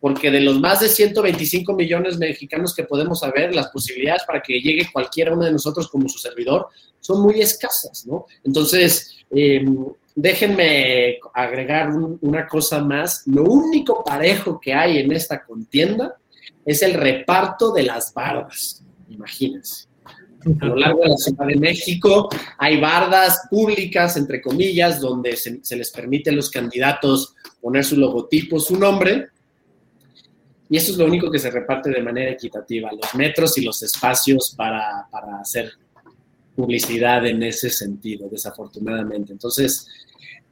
[0.00, 4.60] porque de los más de 125 millones mexicanos que podemos saber, las posibilidades para que
[4.60, 6.68] llegue cualquiera uno de nosotros como su servidor
[7.00, 8.26] son muy escasas, ¿no?
[8.44, 9.86] Entonces, em,
[10.20, 13.22] déjenme agregar una cosa más.
[13.26, 16.16] Lo único parejo que hay en esta contienda
[16.64, 19.86] es el reparto de las bardas, imagínense.
[20.60, 22.28] A lo largo de la Ciudad de México
[22.58, 27.96] hay bardas públicas, entre comillas, donde se, se les permite a los candidatos poner su
[27.96, 29.28] logotipo, su nombre,
[30.70, 33.82] y eso es lo único que se reparte de manera equitativa, los metros y los
[33.82, 35.08] espacios para,
[35.40, 35.72] hacer
[36.58, 39.32] publicidad en ese sentido, desafortunadamente.
[39.32, 39.86] Entonces,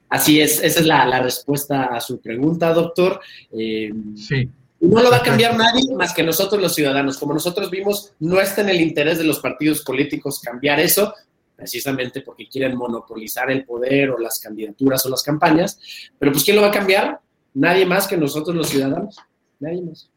[0.09, 3.21] así es, esa es la, respuesta a su pregunta, doctor.
[3.51, 4.49] Eh, sí.
[4.79, 7.19] No lo va a cambiar nadie más que nosotros los ciudadanos.
[7.19, 11.13] Como nosotros vimos, no está en el interés de los partidos políticos cambiar eso,
[11.57, 15.77] precisamente porque quieren monopolizar el poder o las candidaturas o las campañas.
[16.21, 17.21] Pero pues, ¿quién lo va a cambiar?
[17.53, 19.17] Nadie más que nosotros los ciudadanos.
[19.59, 20.09] Nadie más.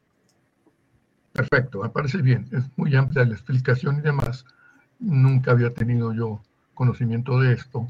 [1.34, 2.48] Perfecto, me parece bien.
[2.52, 4.46] Es muy amplia la explicación y demás.
[5.00, 6.42] Nunca había tenido yo
[6.74, 7.88] conocimiento de esto.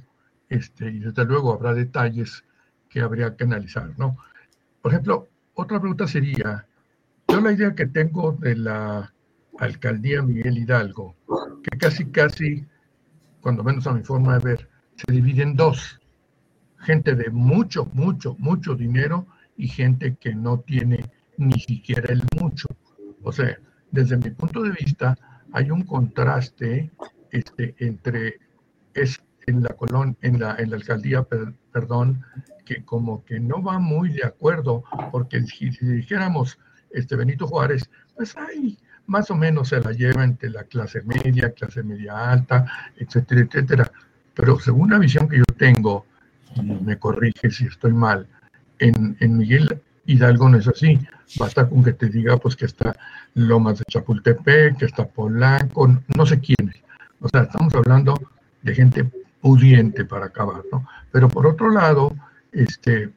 [0.49, 2.43] Este, y desde luego habrá detalles
[2.89, 4.17] que habría que analizar, ¿no?
[4.81, 6.65] Por ejemplo, otra pregunta sería,
[7.27, 9.13] yo la idea que tengo de la
[9.59, 11.15] alcaldía Miguel Hidalgo,
[11.63, 12.65] que casi, casi,
[13.41, 15.99] cuando menos a mi forma de ver, se divide en dos.
[16.79, 22.67] Gente de mucho, mucho, mucho dinero y gente que no tiene ni siquiera el mucho.
[23.21, 23.57] O sea,
[23.91, 25.17] desde mi punto de vista,
[25.53, 26.91] hay un contraste
[27.31, 28.39] este, entre
[28.93, 31.25] es en la colon, en la, en la alcaldía,
[31.71, 32.23] perdón,
[32.65, 36.59] que como que no va muy de acuerdo, porque si, dijéramos
[36.91, 41.51] este Benito Juárez, pues hay más o menos se la lleva entre la clase media,
[41.51, 43.91] clase media alta, etcétera, etcétera.
[44.35, 46.05] Pero según la visión que yo tengo,
[46.61, 48.27] me corrige si estoy mal,
[48.77, 50.99] en, en Miguel Hidalgo no es así.
[51.37, 52.95] Basta con que te diga pues que está
[53.35, 56.75] Lomas de Chapultepec, que está Polanco, no sé quiénes.
[57.21, 58.15] O sea, estamos hablando
[58.63, 59.09] de gente
[59.41, 60.85] pudiente para acabar, ¿no?
[61.11, 62.15] Pero por otro lado,
[62.51, 63.11] este,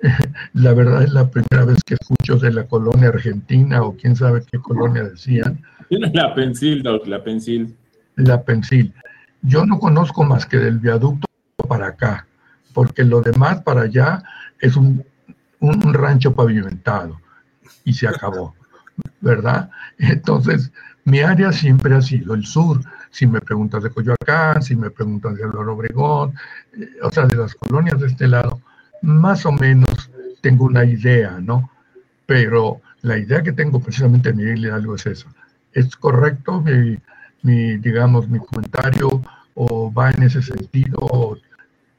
[0.54, 4.42] la verdad es la primera vez que escucho de la colonia argentina o quién sabe
[4.50, 5.62] qué colonia decían.
[5.90, 7.74] La Pensil, Doc, la Pensil.
[8.16, 8.94] La Pensil.
[9.42, 11.26] Yo no conozco más que del viaducto
[11.68, 12.26] para acá,
[12.72, 14.22] porque lo demás para allá
[14.60, 15.04] es un
[15.60, 17.20] un, rancho pavimentado
[17.84, 18.54] y se acabó,
[19.20, 19.70] ¿verdad?
[19.98, 20.72] Entonces,
[21.04, 22.80] mi área siempre ha sido el sur.
[23.10, 26.34] Si me preguntas de Coyoacán, si me preguntas de Álvaro Obregón,
[26.76, 28.60] eh, o sea, de las colonias de este lado,
[29.02, 31.70] más o menos tengo una idea, ¿no?
[32.26, 35.28] Pero la idea que tengo precisamente en Miguel Hidalgo es esa.
[35.72, 36.98] ¿Es correcto mi,
[37.42, 39.22] mi, digamos, mi comentario
[39.54, 41.38] o va en ese sentido?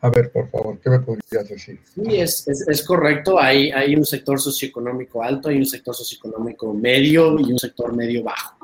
[0.08, 1.82] A ver, por favor, ¿qué me podrías decir?
[1.93, 3.38] Sí, es, es, correcto.
[3.38, 8.24] Hay, hay un sector socioeconómico alto, hay un sector socioeconómico medio y un sector medio
[8.24, 8.56] bajo.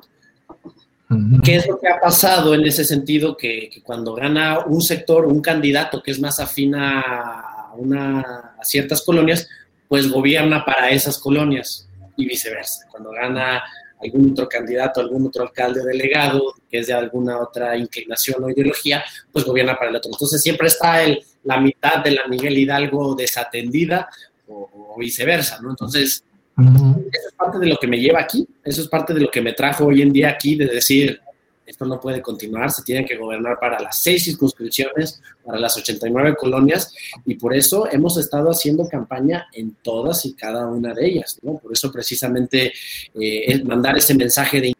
[1.43, 3.35] ¿Qué es lo que ha pasado en ese sentido?
[3.35, 8.21] Que, cuando gana un sector, un candidato que es más afín a, una,
[8.57, 9.49] a ciertas colonias,
[9.89, 12.87] pues gobierna para esas colonias y viceversa.
[12.89, 13.61] Cuando gana
[14.01, 19.03] algún otro candidato, algún otro alcalde delegado, que es de alguna otra inclinación o ideología,
[19.31, 20.09] pues gobierna para el otro.
[20.11, 24.09] Entonces siempre está el, la mitad de la Miguel Hidalgo desatendida
[24.47, 25.71] o, viceversa, ¿no?
[25.71, 26.23] Entonces,
[26.55, 29.41] eso es parte de lo que me lleva aquí, eso es parte de lo que
[29.41, 31.19] me trajo hoy en día aquí, de decir,
[31.65, 36.35] esto no puede continuar, se tiene que gobernar para las seis circunscripciones, para las 89
[36.35, 36.93] colonias,
[37.25, 41.57] y por eso hemos estado haciendo campaña en todas y cada una de ellas, ¿no?
[41.57, 44.73] Por eso precisamente eh, es mandar ese mensaje de...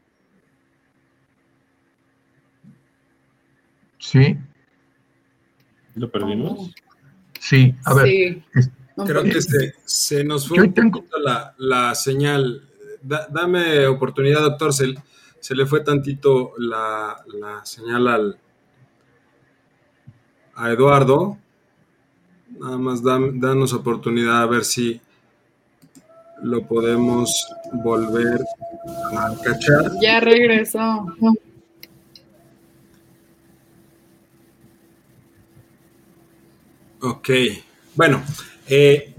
[3.97, 4.37] Sí.
[5.95, 6.73] ¿Lo perdimos?
[7.39, 8.43] Sí, a ver.
[9.05, 9.39] Creo que
[9.85, 11.17] se, nos fue un poquito
[11.57, 12.67] la, señal.
[13.01, 17.17] dame oportunidad, doctor se le fue tantito la,
[17.63, 18.37] señal al,
[20.55, 21.37] a Eduardo.
[22.59, 25.01] Nada más danos oportunidad a ver si
[26.43, 27.47] lo podemos
[27.83, 28.39] volver
[29.17, 29.91] a cachar.
[30.01, 31.07] Ya regresó.
[37.03, 37.29] Ok,
[37.95, 38.23] bueno,
[38.67, 39.13] eh,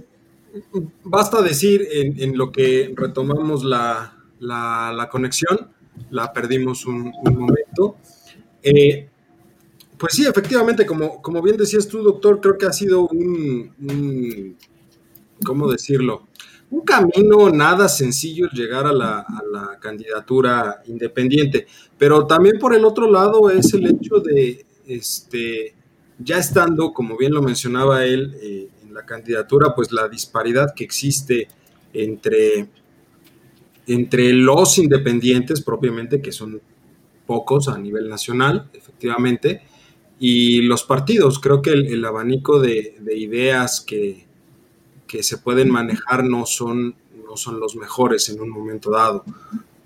[1.04, 5.74] basta decir en, lo que retomamos la, la conexión
[6.10, 7.96] la perdimos un, momento.
[8.62, 9.08] Eh,
[9.98, 14.56] pues sí, efectivamente, como, como bien decías tú, doctor, creo que ha sido un,
[15.44, 16.28] ¿cómo decirlo?
[16.70, 21.66] Un camino nada sencillo llegar a la, a la, candidatura independiente,
[21.98, 25.74] pero también por el otro lado es el hecho de, este,
[26.18, 30.84] ya estando, como bien lo mencionaba él, eh, en la candidatura, pues la disparidad que
[30.84, 31.48] existe
[31.92, 32.68] entre,
[33.86, 36.60] entre los independientes propiamente, que son
[37.26, 39.62] pocos a nivel nacional, efectivamente,
[40.18, 41.38] y los partidos.
[41.38, 44.26] Creo que el, abanico de, ideas que,
[45.20, 49.24] se pueden manejar no son, no son los mejores en un momento dado,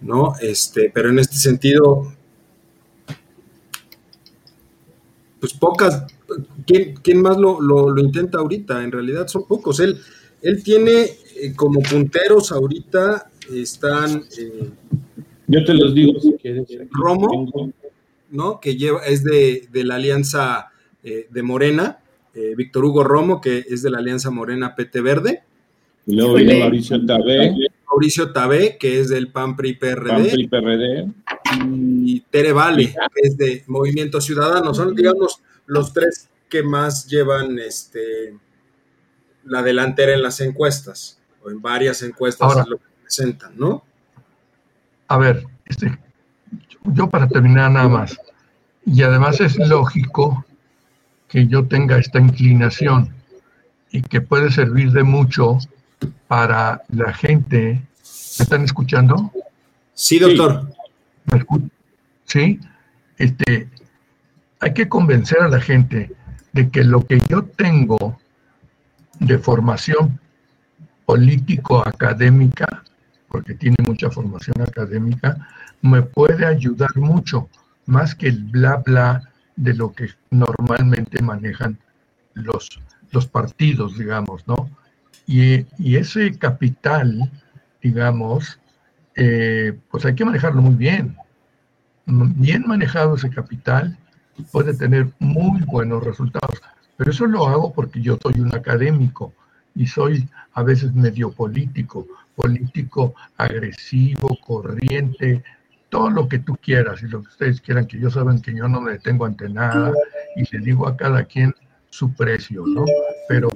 [0.00, 0.32] ¿no?
[0.40, 2.14] Este, pero en este sentido,
[5.40, 6.06] pues pocas,
[6.66, 8.82] ¿quién, más lo, intenta ahorita?
[8.82, 9.80] En realidad son pocos.
[9.80, 9.98] Él,
[10.42, 14.24] él tiene eh, como punteros ahorita, están...
[14.38, 14.70] Eh,
[15.46, 16.66] Yo te los digo si quieres.
[16.90, 17.72] Romo,
[18.30, 18.60] ¿no?
[18.60, 20.68] Que lleva, es de, la alianza
[21.02, 21.98] eh, de Morena,
[22.34, 25.42] eh, Víctor Hugo Romo, que es de la alianza Morena PT Verde.
[26.06, 27.54] Y luego viene Mauricio Tabé.
[27.86, 30.08] Mauricio Tabé, que es del PAN PRI PRD.
[30.08, 31.06] PAN PRI PRD.
[31.56, 34.74] Y Tere Vale, que es de Movimiento Ciudadano.
[34.74, 38.34] Son, digamos, los tres que más llevan este,
[39.44, 43.84] la delantera en las encuestas, o en varias encuestas lo que presentan, ¿no?
[45.08, 45.98] A ver, este,
[46.84, 48.18] yo para terminar nada más,
[48.84, 50.44] y además es lógico
[51.28, 53.14] que yo tenga esta inclinación
[53.90, 55.58] y que puede servir de mucho
[56.26, 57.82] para la gente.
[58.38, 59.30] ¿Me están escuchando?
[59.94, 60.68] Sí, doctor.
[60.70, 60.77] Sí,
[63.18, 63.68] este,
[64.60, 66.12] hay que convencer a la gente
[66.52, 68.18] de que lo que yo tengo
[69.20, 70.20] de formación
[71.06, 72.84] político-académica,
[73.28, 75.48] porque tiene mucha formación académica,
[75.82, 77.48] me puede ayudar mucho,
[77.86, 79.22] más que el bla bla
[79.56, 81.78] de lo que normalmente manejan
[82.34, 84.70] los, los partidos, digamos, ¿no?
[85.26, 87.30] Y, ese capital,
[87.82, 88.58] digamos,
[89.20, 91.16] eh, pues hay que manejarlo muy bien.
[92.06, 93.98] Bien manejado ese capital
[94.52, 96.62] puede tener muy buenos resultados.
[96.96, 99.32] Pero eso lo hago porque yo soy un académico
[99.74, 105.42] y soy a veces medio político, político agresivo, corriente,
[105.88, 108.68] todo lo que tú quieras y lo que ustedes quieran, que yo saben que yo
[108.68, 109.92] no me detengo ante nada
[110.36, 111.52] y le digo a cada quien
[111.90, 112.84] su precio, ¿no?
[113.28, 113.50] Pero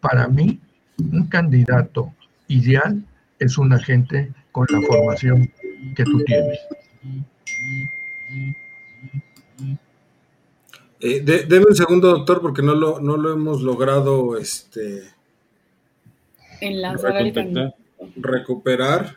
[0.00, 0.60] para mí,
[0.98, 2.12] un candidato
[2.48, 3.02] ideal
[3.38, 5.52] es un agente con la formación
[5.94, 6.58] que tú tienes.
[11.00, 15.04] Eh, deme un segundo, doctor, porque no lo, no lo hemos logrado este,
[18.16, 19.16] recuperar.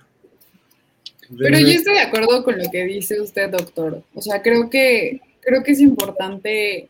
[1.37, 4.03] Pero yo estoy de acuerdo con lo que dice usted, doctor.
[4.13, 6.89] O sea, creo que, creo que es importante,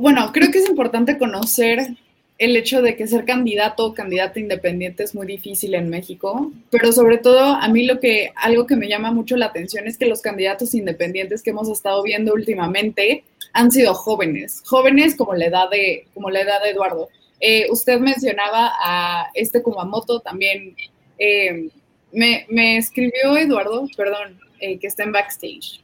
[0.00, 1.96] bueno, creo que es importante conocer
[2.38, 6.92] el hecho de que ser candidato o candidata independiente es muy difícil en México, pero
[6.92, 10.06] sobre todo a mí lo que, algo que me llama mucho la atención es que
[10.06, 15.70] los candidatos independientes que hemos estado viendo últimamente han sido jóvenes, jóvenes como la edad
[15.70, 17.08] de, como la edad de Eduardo.
[17.40, 20.76] Eh, usted mencionaba a este Kumamoto, también
[21.18, 21.70] eh,
[22.12, 25.82] me, escribió Eduardo, perdón, eh, que está en backstage,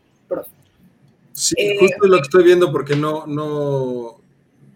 [1.35, 4.22] Sí, justo lo que estoy viendo porque no, no,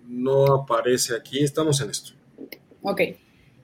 [0.08, 1.42] no aparece aquí.
[1.42, 2.12] Estamos en esto.
[2.82, 3.00] Ok.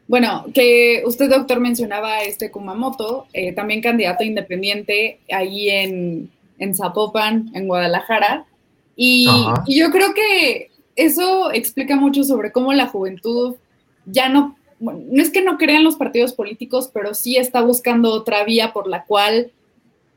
[0.08, 6.30] Bueno, que usted, doctor, mencionaba a este Kumamoto, eh, también candidato independiente ahí en,
[6.74, 8.46] Zapopan, en Guadalajara.
[8.94, 9.28] Y,
[9.66, 13.56] y, yo creo que eso explica mucho sobre cómo la juventud
[14.04, 18.44] ya no no es que no crean los partidos políticos, pero sí está buscando otra
[18.44, 19.52] vía por la cual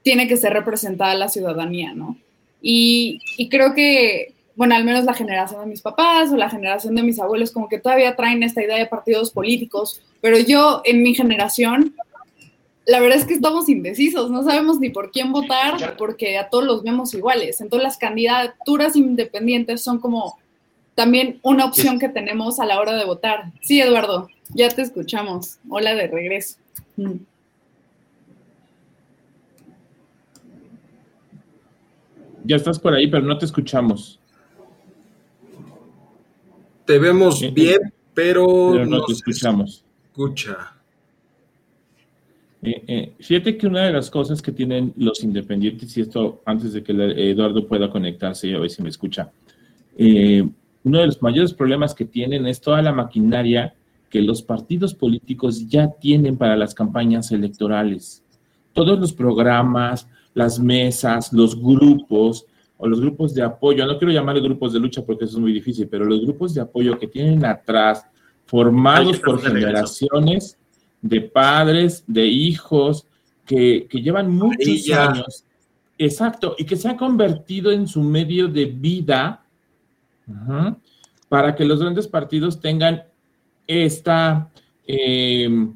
[0.02, 2.18] tiene que ser representada la ciudadanía, ¿no?
[2.62, 7.04] Y, creo que, bueno, al menos la generación de mis papás o la generación de
[7.04, 11.14] mis abuelos como que todavía traen esta idea de partidos políticos, pero yo en mi
[11.14, 11.94] generación,
[12.86, 16.64] la verdad es que estamos indecisos, no sabemos ni por quién votar porque a todos
[16.64, 17.60] los vemos iguales.
[17.60, 20.38] Entonces las candidaturas independientes son como
[20.94, 23.52] también una opción que tenemos a la hora de votar.
[23.62, 24.30] Sí, Eduardo.
[24.50, 25.60] Ya te escuchamos.
[25.70, 26.58] Hola de regreso.
[26.96, 27.16] Mm.
[32.46, 34.20] Ya estás por ahí, pero no te escuchamos.
[36.86, 39.84] Te vemos bien, pero, no, te escuchamos.
[40.12, 40.72] Escucha.
[42.62, 46.74] Eh, eh, fíjate que una de las cosas que tienen los independientes, y esto antes
[46.74, 46.92] de que
[47.32, 49.32] Eduardo pueda conectarse a ver si me escucha,
[49.98, 50.48] eh,
[50.84, 53.74] uno de los mayores problemas que tienen es toda la maquinaria
[54.10, 58.24] que los partidos políticos ya tienen para las campañas electorales.
[58.74, 62.46] Todos los programas, las mesas, los grupos,
[62.78, 65.54] o los grupos de apoyo, no quiero llamarle grupos de lucha porque eso es muy
[65.54, 68.06] difícil, pero los grupos de apoyo que tienen atrás,
[68.46, 70.58] formados por generaciones
[71.02, 73.08] de padres, de hijos,
[73.46, 75.46] que, llevan muchos años,
[75.98, 79.46] exacto, y que se ha convertido en su medio de vida
[81.30, 83.04] para que los grandes partidos tengan
[83.68, 84.52] esta,
[84.88, 85.68] eh,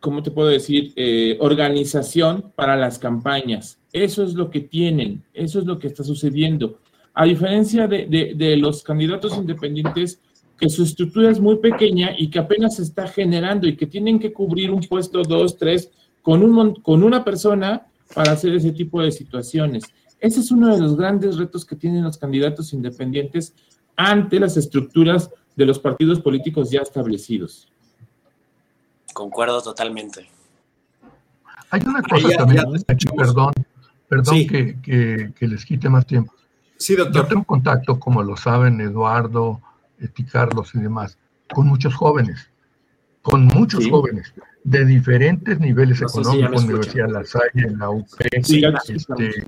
[0.00, 3.79] ¿cómo te puedo decir?, eh, organización para las campañas.
[3.92, 6.78] Eso es lo que tienen, eso es lo que está sucediendo.
[7.14, 10.20] A diferencia de, los candidatos independientes,
[10.56, 14.18] que su estructura es muy pequeña y que apenas se está generando y que tienen
[14.18, 15.90] que cubrir un puesto, dos, tres,
[16.22, 19.84] con, un, con una persona para hacer ese tipo de situaciones.
[20.20, 23.54] Ese es uno de los grandes retos que tienen los candidatos independientes
[23.96, 27.68] ante las estructuras de los partidos políticos ya establecidos.
[29.12, 30.28] Concuerdo totalmente.
[31.70, 32.64] Hay una cosa también,
[33.16, 33.52] perdón,
[34.10, 36.34] perdón que, les quite más tiempo.
[36.76, 37.22] Sí, doctor.
[37.22, 39.60] Yo tengo contacto, como lo saben Eduardo,
[40.00, 41.16] Eti Carlos y demás,
[41.54, 42.50] con muchos jóvenes,
[43.22, 44.34] con muchos jóvenes
[44.64, 49.46] de diferentes niveles económicos, Universidad La Salle, en la UP, este,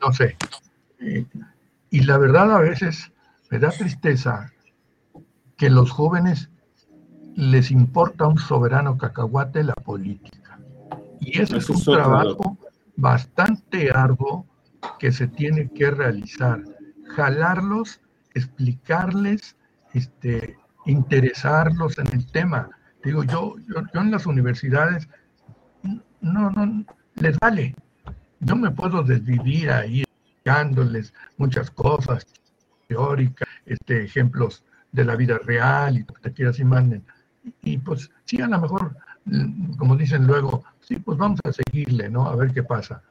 [0.00, 0.36] no sé.
[1.00, 1.26] Eh,
[1.90, 3.10] y la verdad a veces
[3.50, 4.52] me da tristeza
[5.56, 6.48] que los jóvenes
[7.34, 10.60] les importa un soberano cacahuate la política.
[11.20, 12.56] Y eso es un trabajo
[12.96, 14.46] bastante arduo
[14.98, 16.62] que se tiene que realizar.
[17.14, 18.00] Jalarlos,
[18.34, 19.56] explicarles,
[19.94, 22.70] este, interesarlos en el tema.
[23.04, 25.08] Digo, yo, yo, en las universidades,
[26.20, 26.84] no, no,
[27.14, 27.74] les vale.
[28.40, 32.26] Yo me puedo desvivir ahí explicándoles muchas cosas
[32.88, 37.04] teóricas, este, ejemplos de la vida real y te quieras y manden.
[37.62, 38.96] Y, pues sí, a lo mejor,
[39.78, 42.28] como dicen luego, sí, pues vamos a seguirle, ¿no?
[42.28, 43.02] A ver qué pasa.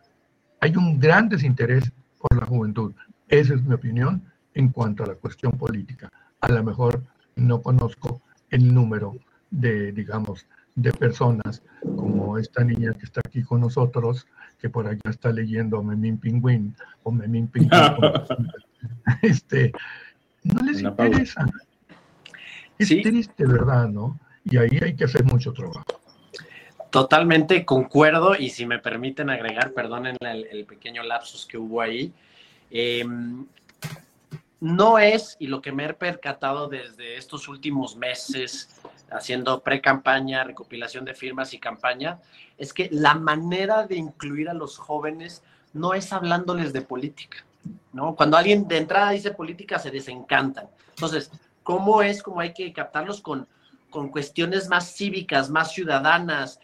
[0.62, 2.94] Hay un gran desinterés por la juventud.
[3.28, 4.24] Esa es mi opinión
[4.54, 6.12] en cuanto a la cuestión política.
[6.42, 7.04] A lo mejor
[7.36, 9.18] no conozco el número
[9.52, 10.46] de, digamos,
[10.76, 14.26] de personas como esta niña que está aquí con nosotros,
[14.60, 17.72] que por allá está leyendo Memín Pingüín o Memín Pingüín.
[19.22, 19.72] este,
[20.44, 21.46] no les interesa.
[22.78, 23.88] Es triste, ¿verdad?
[23.90, 24.20] ¿No?
[24.44, 26.05] Y ahí hay que hacer mucho trabajo.
[26.96, 32.14] Totalmente concuerdo y si me permiten agregar, perdonen el, pequeño lapsus que hubo ahí,
[32.72, 33.46] em,
[34.62, 38.80] no es, y lo que me he percatado desde estos últimos meses,
[39.12, 42.22] haciendo pre-campaña, recopilación de firmas y campaña,
[42.58, 45.44] es que la manera de incluir a los jóvenes
[45.74, 47.46] no es hablándoles de política,
[47.92, 48.16] ¿no?
[48.16, 50.70] Cuando alguien de entrada dice política, se desencantan.
[50.92, 51.30] Entonces,
[51.62, 53.50] cómo es como hay que captarlos con,
[53.96, 56.60] con cuestiones más cívicas, más ciudadanas,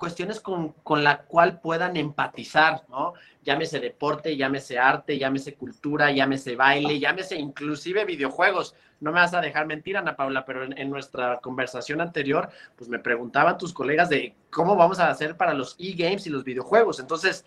[0.00, 3.12] cuestiones con, con, la cual puedan empatizar, ¿no?
[3.42, 8.74] Llámese deporte, llámese arte, llámese cultura, llámese baile, llámese inclusive videojuegos.
[9.00, 12.98] No me vas a dejar mentir, Ana Paula, pero en, nuestra conversación anterior, pues me
[12.98, 16.98] preguntaban tus colegas de cómo vamos a hacer para los e-games y los videojuegos.
[16.98, 17.44] Entonces,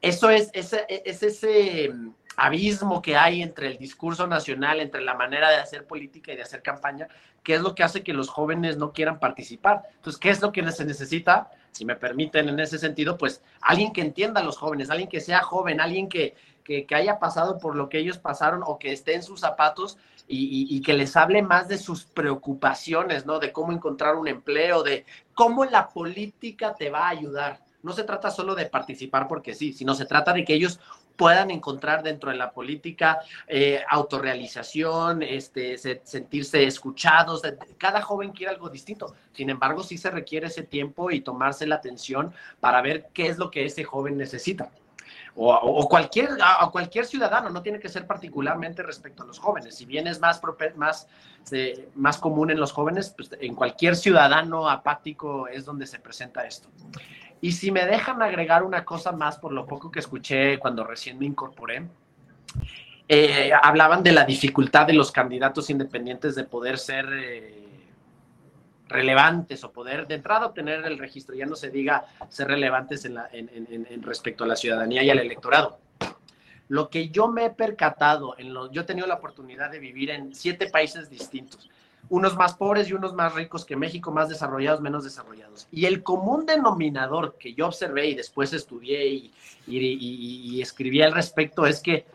[0.00, 1.92] eso es, es, es ese
[2.36, 6.42] abismo que hay entre el discurso nacional, entre la manera de hacer política y de
[6.42, 7.08] hacer campaña,
[7.46, 9.84] que es lo que hace que los jóvenes no quieran participar.
[9.94, 11.48] Entonces, ¿qué es lo que se necesita?
[11.70, 15.20] Si me permiten en ese sentido, pues alguien que entienda a los jóvenes, alguien que
[15.20, 16.34] sea joven, alguien que,
[16.64, 20.66] que, haya pasado por lo que ellos pasaron o que esté en sus zapatos y,
[20.76, 23.38] y, que les hable más de sus preocupaciones, ¿no?
[23.38, 27.60] De cómo encontrar un empleo, de cómo la política te va a ayudar.
[27.84, 30.80] No se trata solo de participar porque sí, sino se trata de que ellos
[31.16, 37.42] puedan encontrar dentro de la política eh, autorrealización, este, sentirse escuchados.
[37.78, 39.14] Cada joven quiere algo distinto.
[39.32, 43.38] Sin embargo, sí se requiere ese tiempo y tomarse la atención para ver qué es
[43.38, 44.70] lo que ese joven necesita.
[45.38, 49.74] O, cualquier, a, cualquier ciudadano, no tiene que ser particularmente respecto a los jóvenes.
[49.74, 50.40] Si bien es más,
[50.76, 51.08] más,
[51.94, 56.70] más común en los jóvenes, pues en cualquier ciudadano apático es donde se presenta esto.
[57.40, 61.18] Y si me dejan agregar una cosa más por lo poco que escuché cuando recién
[61.18, 61.86] me incorporé,
[63.08, 67.68] eh, hablaban de la dificultad de los candidatos independientes de poder ser eh,
[68.88, 73.08] relevantes o poder de entrada obtener el registro, ya no se diga ser relevantes
[74.00, 75.78] respecto a la ciudadanía y al electorado.
[76.68, 80.10] Lo que yo me he percatado, en lo, yo he tenido la oportunidad de vivir
[80.10, 81.70] en siete países distintos
[82.08, 85.68] unos más pobres y unos más ricos que México, más desarrollados, menos desarrollados.
[85.70, 89.30] Y el común denominador que yo observé y después estudié
[89.66, 92.06] y, escribí al respecto es que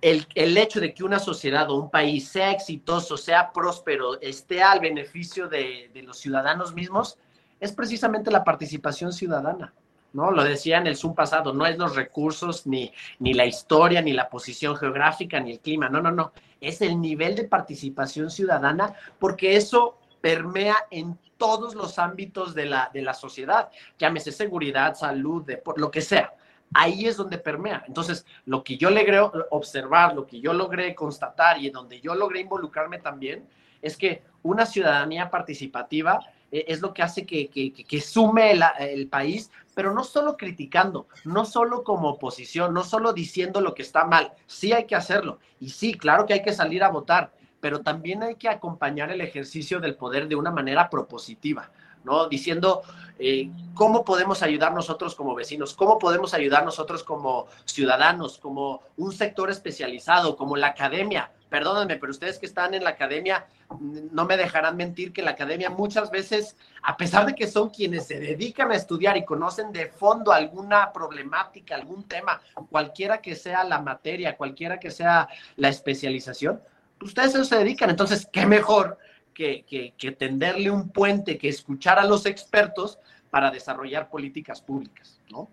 [0.00, 4.80] el, hecho de que una sociedad o un país sea exitoso, sea próspero, esté al
[4.80, 7.18] beneficio de los ciudadanos mismos,
[7.60, 9.72] es precisamente la participación ciudadana.
[10.14, 10.30] ¿No?
[10.30, 14.12] Lo decía en el Zoom pasado, no es los recursos, ni, ni la historia, ni
[14.12, 18.94] la posición geográfica, ni el clima, no, no, no, es el nivel de participación ciudadana,
[19.18, 25.44] porque eso permea en todos los ámbitos de la, de la sociedad, llámese seguridad, salud,
[25.44, 26.32] deporte, lo que sea.
[26.72, 27.84] Ahí es donde permea.
[27.86, 32.14] Entonces, lo que yo logré observar, lo que yo logré constatar y en donde yo
[32.14, 33.46] logré involucrarme también,
[33.82, 39.50] es que una ciudadanía participativa eh, es lo que hace que, que, sume el, país,
[39.74, 44.32] pero no solo criticando, no solo como oposición, no solo diciendo lo que está mal,
[44.46, 48.22] sí hay que hacerlo, y sí, claro que hay que salir a votar, pero también
[48.22, 51.70] hay que acompañar el ejercicio del poder de una manera propositiva.
[52.04, 52.28] ¿No?
[52.28, 52.82] Diciendo
[53.18, 59.12] eh, cómo podemos ayudar nosotros como vecinos, cómo podemos ayudar nosotros como ciudadanos, como un
[59.12, 63.46] sector especializado, como la academia, perdónenme, pero ustedes que están en la academia
[63.80, 68.06] no me dejarán mentir que la academia muchas veces, a pesar de que son quienes
[68.06, 72.40] se dedican a estudiar y conocen de fondo alguna problemática, algún tema,
[72.70, 76.60] cualquiera que sea la materia, cualquiera que sea la especialización,
[77.00, 77.90] ustedes se dedican.
[77.90, 78.98] Entonces, ¿qué mejor
[79.34, 82.98] que, que, tenderle un puente, que escuchar a los expertos
[83.30, 85.50] para desarrollar políticas públicas, ¿no?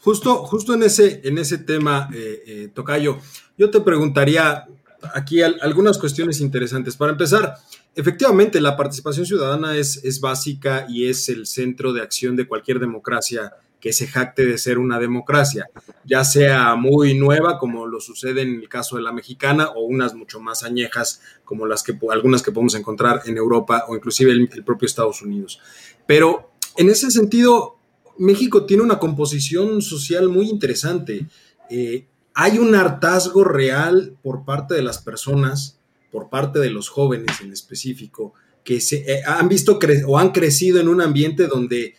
[0.00, 3.18] Justo, justo en ese, en ese tema, eh, eh, Tocayo,
[3.56, 4.66] yo te preguntaría,
[5.14, 6.96] aquí algunas cuestiones interesantes.
[6.96, 7.56] Para empezar,
[7.94, 12.80] efectivamente, la participación ciudadana es, es básica y es el centro de acción de cualquier
[12.80, 15.70] democracia que se jacte de ser una democracia,
[16.04, 20.14] ya sea muy nueva, como lo sucede en el caso de la mexicana, o unas
[20.14, 24.48] mucho más añejas, como las que algunas que podemos encontrar en Europa o inclusive el,
[24.52, 25.60] el propio Estados Unidos.
[26.06, 27.78] Pero en ese sentido,
[28.18, 31.26] México tiene una composición social muy interesante.
[31.70, 35.78] Eh, hay un hartazgo real por parte de las personas,
[36.10, 40.80] por parte de los jóvenes en específico, que se, eh, han visto o han crecido
[40.80, 41.94] en un ambiente donde,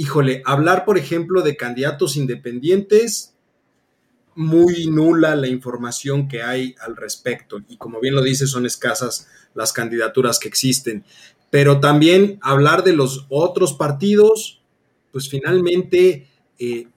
[0.00, 3.34] híjole, hablar, por ejemplo, de candidatos independientes,
[4.34, 7.58] muy nula la información que hay al respecto.
[7.68, 11.04] Y como bien lo dice, son escasas las candidaturas que existen.
[11.50, 14.62] Pero también hablar de los otros partidos,
[15.12, 16.28] pues finalmente
[16.58, 16.88] eh,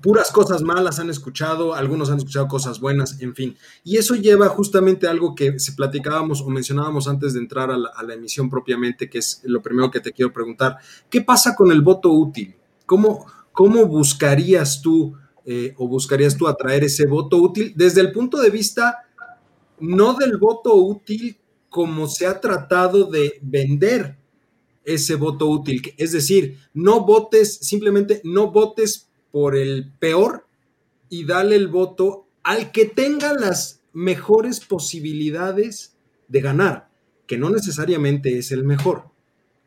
[0.00, 3.56] puras cosas malas han escuchado, algunos han escuchado cosas buenas, en fin.
[3.84, 7.76] Y eso lleva justamente a algo que se platicábamos o mencionábamos antes de entrar a
[7.76, 10.78] la, emisión propiamente, que es lo primero que te quiero preguntar.
[11.10, 12.54] ¿Qué pasa con el voto útil?
[12.86, 18.38] ¿Cómo, cómo buscarías tú eh, o buscarías tú atraer ese voto útil desde el punto
[18.38, 19.04] de vista
[19.80, 21.38] no del voto útil
[21.68, 24.16] como se ha tratado de vender
[24.84, 25.82] ese voto útil?
[25.96, 29.07] Es decir, no votes, simplemente no votes
[29.38, 30.48] por el peor
[31.08, 36.90] y dale el voto al que tenga las mejores posibilidades de ganar,
[37.28, 39.04] que no necesariamente es el mejor.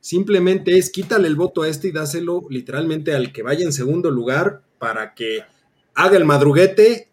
[0.02, 4.12] Simplemente es quítale el voto a este y dáselo literalmente al que vaya en segundo
[4.12, 5.40] lugar para que
[5.96, 7.10] haga el madruguete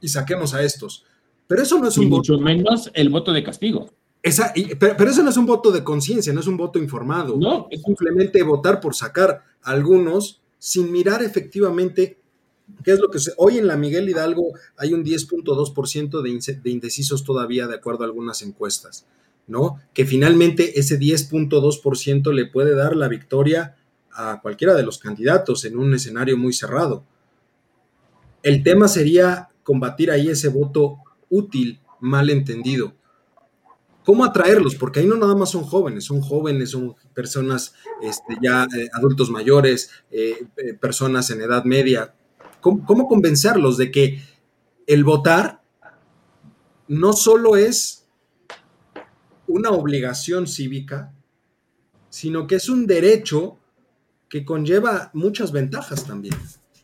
[0.00, 1.04] y saquemos a estos.
[1.48, 3.90] Pero eso no es un mucho menos el voto de castigo.
[4.22, 7.36] Esa, pero, eso no es un voto de conciencia, no es un voto informado.
[7.36, 12.18] No, es simplemente votar por sacar a algunos sin mirar efectivamente
[12.84, 13.32] qué es lo que se...
[13.38, 18.06] Hoy en la Miguel Hidalgo hay un 10.2% de, de indecisos todavía, de acuerdo a
[18.06, 19.06] algunas encuestas,
[19.48, 19.80] ¿no?
[19.94, 23.74] Que finalmente ese 10.2% le puede dar la victoria
[24.12, 27.04] a cualquiera de los candidatos en un escenario muy cerrado.
[28.42, 30.98] El tema sería combatir ahí ese voto
[31.30, 32.94] útil, mal entendido.
[34.10, 34.74] ¿Cómo atraerlos?
[34.74, 39.30] Porque ahí no nada más son jóvenes, son jóvenes, son personas este, ya eh, adultos
[39.30, 42.12] mayores, eh, eh, personas en edad media.
[42.60, 44.20] ¿Cómo, convencerlos de que
[44.88, 45.62] el votar
[46.88, 48.08] no solo es
[49.46, 51.12] una obligación cívica,
[52.08, 53.58] sino que es un derecho
[54.28, 56.34] que conlleva muchas ventajas también?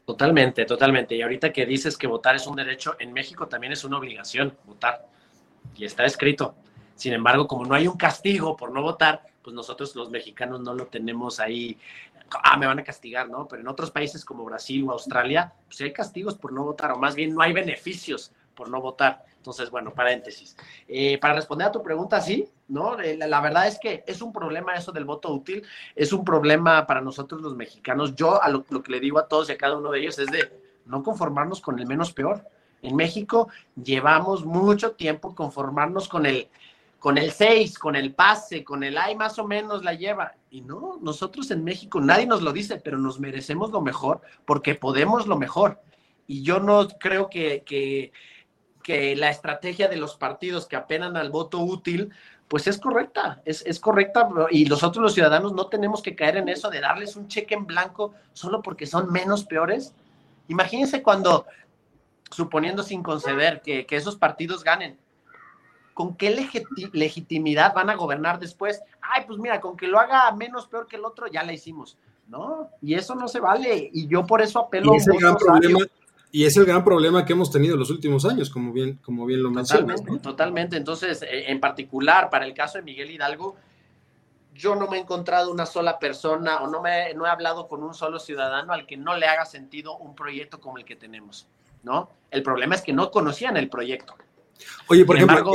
[0.04, 1.16] Totalmente, totalmente.
[1.16, 4.56] Y ahorita que dices que votar es un derecho, en México también es una obligación
[4.64, 5.08] votar.
[5.74, 6.54] Y está escrito.
[6.96, 10.74] Sin embargo, como no hay un castigo por no votar, pues nosotros los mexicanos no
[10.74, 11.78] lo tenemos ahí,
[12.42, 13.46] ah, me van a castigar, ¿no?
[13.46, 16.98] Pero en otros países como Brasil o Australia, pues hay castigos por no votar, o
[16.98, 19.24] más bien no hay beneficios por no votar.
[19.36, 20.56] Entonces, bueno, paréntesis.
[20.88, 22.98] Eh, para responder a tu pregunta, sí, ¿no?
[22.98, 25.62] Eh, la, verdad es que es un problema eso del voto útil,
[25.94, 28.16] es un problema para nosotros los mexicanos.
[28.16, 30.18] Yo a lo, lo que le digo a todos y a cada uno de ellos
[30.18, 30.50] es de
[30.86, 32.48] no conformarnos con el menos peor.
[32.82, 33.48] En México
[33.80, 36.48] llevamos mucho tiempo conformarnos con el,
[37.06, 40.34] con el 6, con el pase, con el ay, más o menos la lleva.
[40.50, 44.74] Y no, nosotros en México, nadie nos lo dice, pero nos merecemos lo mejor porque
[44.74, 45.80] podemos lo mejor.
[46.26, 48.10] Y yo no creo que, que,
[48.82, 52.10] que la estrategia de los partidos que apenan al voto útil,
[52.48, 56.48] pues es correcta, es, es, correcta y nosotros los ciudadanos no tenemos que caer en
[56.48, 59.94] eso de darles un cheque en blanco solo porque son menos peores.
[60.48, 61.46] Imagínense cuando,
[62.32, 64.98] suponiendo sin conceder que, que esos partidos ganen,
[65.96, 66.46] ¿con qué
[66.92, 68.82] legitimidad van a gobernar después?
[69.00, 71.96] Ay, pues mira, con que lo haga menos peor que el otro, ya la hicimos.
[72.28, 73.88] No, y eso no se vale.
[73.94, 75.78] Y yo por eso apelo y es el gran problema
[76.30, 79.24] Y es el gran problema que hemos tenido en los últimos años, como bien, como
[79.24, 79.96] bien lo mencionas.
[79.96, 80.76] Totalmente, totalmente.
[80.76, 83.56] Entonces, eh, en particular, para el caso de Miguel Hidalgo,
[84.52, 87.82] yo no me he encontrado una sola persona o no, me, no he hablado con
[87.82, 91.46] un solo ciudadano al que no le haga sentido un proyecto como el que tenemos,
[91.82, 92.10] ¿no?
[92.30, 94.14] El problema es que no conocían el proyecto.
[94.88, 95.52] Oye, por ejemplo,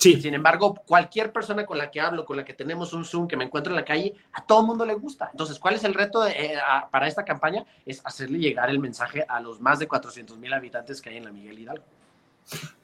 [0.00, 0.20] sí.
[0.20, 3.36] sin embargo, cualquier persona con la que hablo, con la que tenemos un Zoom, que
[3.36, 5.28] me encuentro en la calle, a todo el mundo le gusta.
[5.30, 6.54] Entonces, ¿cuál es el reto eh,
[6.90, 7.64] para esta campaña?
[7.86, 11.24] Es hacerle llegar el mensaje a los más de 400 mil habitantes que hay en
[11.24, 11.84] la Miguel Hidalgo.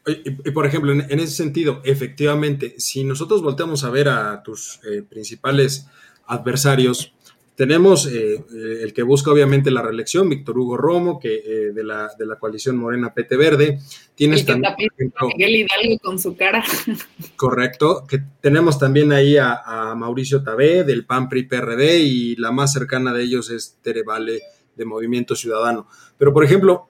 [0.06, 5.02] Y, por ejemplo, en, ese sentido, efectivamente, si nosotros volteamos a ver a tus eh,
[5.02, 5.88] principales
[6.26, 7.15] adversarios,
[7.56, 11.84] tenemos eh, eh, el que busca obviamente la reelección, Víctor Hugo Romo, que eh, de,
[11.84, 13.80] la, de la coalición Morena PT Verde.
[14.14, 16.62] Tienes también, Miguel Hidalgo con su cara.
[17.36, 22.74] Correcto, que tenemos también ahí a, Mauricio Tabé del PAN PRI PRD y la más
[22.74, 24.42] cercana de ellos es Tere Vale
[24.76, 25.88] de Movimiento Ciudadano.
[26.18, 26.88] Pero por ejemplo,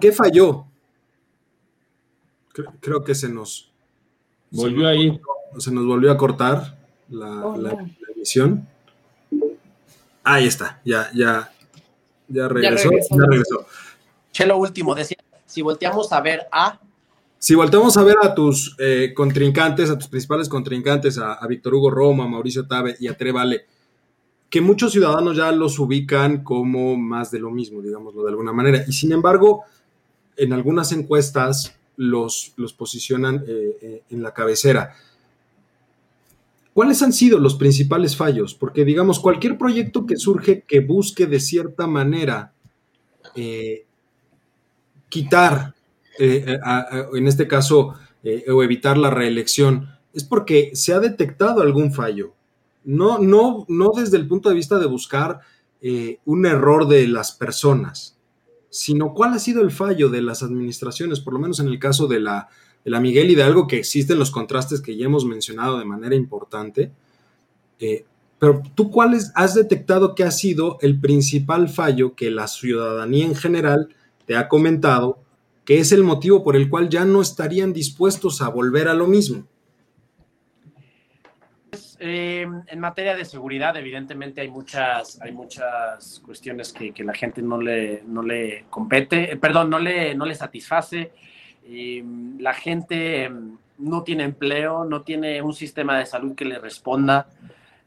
[0.00, 0.66] ¿qué falló?
[2.80, 3.72] Creo, que se nos
[4.52, 5.20] volvió ahí.
[5.58, 6.78] Se nos volvió a cortar
[7.08, 7.76] la, oh, la
[8.14, 8.68] emisión.
[10.24, 11.52] Ahí está, ya, ya,
[12.28, 12.90] ya regresó.
[12.90, 13.66] Ya regresó.
[14.32, 16.80] Che, lo último, decía, si volteamos a ver a...
[17.38, 21.90] Si volteamos a ver a tus eh, contrincantes, a tus principales contrincantes, a, Víctor Hugo
[21.90, 23.66] Roma, a Mauricio Tabe y a Trevale,
[24.48, 28.82] que muchos ciudadanos ya los ubican como más de lo mismo, digámoslo de alguna manera.
[28.88, 29.64] Y sin embargo,
[30.38, 34.94] en algunas encuestas los, los posicionan eh, eh, en la cabecera.
[36.74, 38.52] ¿Cuáles han sido los principales fallos?
[38.52, 42.52] Porque, digamos, cualquier proyecto que surge que busque de cierta manera
[43.36, 43.86] eh,
[45.08, 45.74] quitar,
[46.18, 47.94] eh, eh, en este caso,
[48.48, 52.34] o evitar la reelección, es porque se ha detectado algún fallo.
[52.82, 55.40] No, no, no desde el punto de vista de buscar
[56.24, 58.18] un error de las personas,
[58.70, 62.06] sino cuál ha sido el fallo de las administraciones, por lo menos en el caso
[62.06, 62.48] de la
[62.84, 65.84] de la Miguel y de algo que existen los contrastes que ya hemos mencionado de
[65.84, 66.92] manera importante.
[67.80, 68.04] Eh,
[68.38, 73.34] pero tú cuáles has detectado que ha sido el principal fallo que la ciudadanía en
[73.34, 73.88] general
[74.26, 75.18] te ha comentado,
[75.64, 79.06] que es el motivo por el cual ya no estarían dispuestos a volver a lo
[79.06, 79.46] mismo.
[81.70, 87.40] Pues, eh, en materia de seguridad, evidentemente hay muchas, hay muchas cuestiones que, la gente
[87.40, 91.12] no le, no le compete, eh, perdón, no le, no le satisface.
[91.66, 96.58] Em, la gente em, no tiene empleo, no tiene un sistema de salud que le
[96.58, 97.28] responda,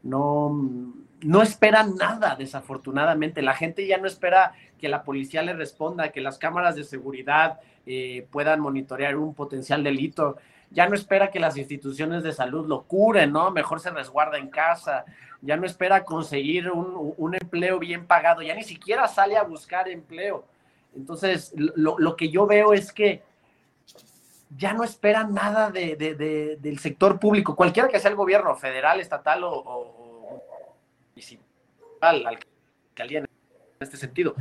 [0.02, 0.50] no,
[1.22, 3.42] no espera nada, desafortunadamente.
[3.42, 7.60] La gente ya no espera que la policía le responda, que las cámaras de seguridad
[7.86, 10.36] eh, puedan monitorear un potencial delito.
[10.70, 13.50] Ya no espera que las instituciones de salud lo curen, ¿no?
[13.50, 15.04] Mejor se resguarda en casa.
[15.40, 18.42] Ya no espera conseguir un, un empleo bien pagado.
[18.42, 20.44] Ya ni siquiera sale a buscar empleo.
[20.94, 23.22] Entonces, lo, lo que yo veo es que
[24.56, 25.96] ya no esperan nada de,
[26.60, 30.42] del sector público, cualquiera que sea el gobierno, federal, estatal o,
[31.10, 33.26] municipal, alcaldía en
[33.80, 34.34] este sentido.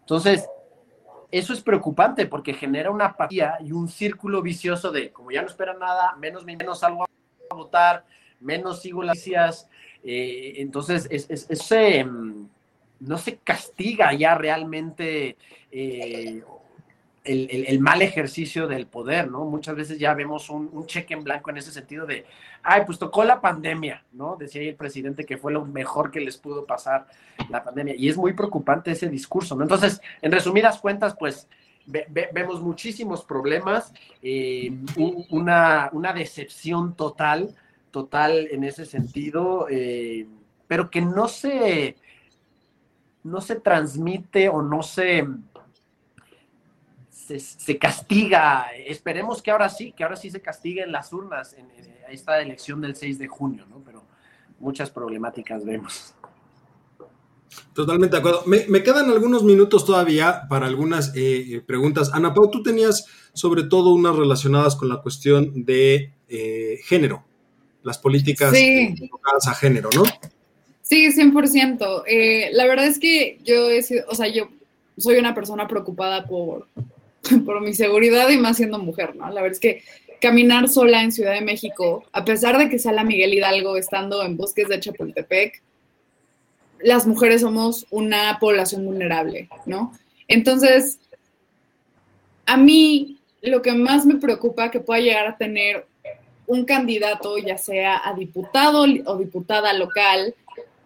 [0.00, 0.48] Entonces,
[1.30, 5.48] eso es preocupante porque genera una apatía y un círculo vicioso de, como ya no
[5.48, 8.04] esperan nada, menos menos salgo a votar,
[8.40, 9.68] menos sigo las noticias.
[10.04, 12.48] Eh, entonces, es, em,
[13.00, 15.36] no se castiga ya realmente
[15.70, 16.42] eh,
[17.24, 19.44] el, mal ejercicio del poder, ¿no?
[19.44, 22.26] Muchas veces ya vemos un, cheque en blanco en ese sentido de,
[22.62, 24.36] ay, pues tocó la pandemia, ¿no?
[24.36, 27.06] Decía ahí el presidente que fue lo mejor que les pudo pasar
[27.48, 27.94] la pandemia.
[27.96, 29.62] Y es muy preocupante ese discurso, ¿no?
[29.62, 31.48] Entonces, en resumidas cuentas, pues
[31.86, 33.92] vemos muchísimos problemas,
[34.22, 34.72] eh,
[35.30, 37.54] una, decepción total,
[37.90, 40.26] total en ese sentido, eh,
[40.66, 41.96] pero que no se,
[43.24, 45.26] no se transmite o no se
[47.40, 48.66] se, castiga.
[48.86, 51.66] Esperemos que ahora sí, que ahora sí se castigue en las urnas en,
[52.10, 53.82] esta elección del 6 de junio, ¿no?
[53.84, 54.04] Pero
[54.58, 56.14] muchas problemáticas vemos.
[57.74, 58.44] Totalmente de acuerdo.
[58.46, 62.10] Me, quedan algunos minutos todavía para algunas eh, eh, preguntas.
[62.12, 67.24] Ana Pau, tú tenías sobre todo unas relacionadas con la cuestión de eh, género,
[67.82, 70.04] las políticas enfocadas a género, ¿no?
[70.82, 72.52] Sí, 100%.
[72.52, 74.48] la verdad es que yo he sido, o sea, yo
[74.98, 76.68] soy una persona preocupada por
[77.44, 79.28] por mi seguridad y más siendo mujer, ¿no?
[79.30, 79.82] La verdad es que
[80.20, 84.22] caminar sola en Ciudad de México, a pesar de que sea la Miguel Hidalgo estando
[84.22, 85.62] en bosques de Chapultepec,
[86.80, 89.92] las mujeres somos una población vulnerable, ¿no?
[90.28, 90.98] Entonces,
[92.46, 95.86] a mí lo que más me preocupa que pueda llegar a tener
[96.46, 100.34] un candidato, ya sea a diputado o diputada local,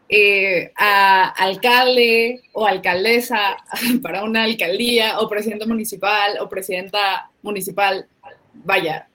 [0.09, 3.57] eh, a alcalde o alcaldesa
[4.03, 8.07] para una alcaldía o presidente municipal o presidenta municipal,
[8.55, 9.09] vaya,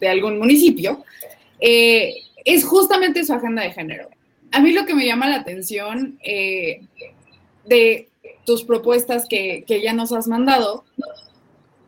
[0.00, 1.04] de algún municipio,
[1.60, 2.14] eh,
[2.44, 4.10] es justamente su agenda de género.
[4.52, 6.82] A mí lo que me llama la atención eh,
[7.64, 8.08] de
[8.44, 10.84] tus propuestas que, que, ya nos has mandado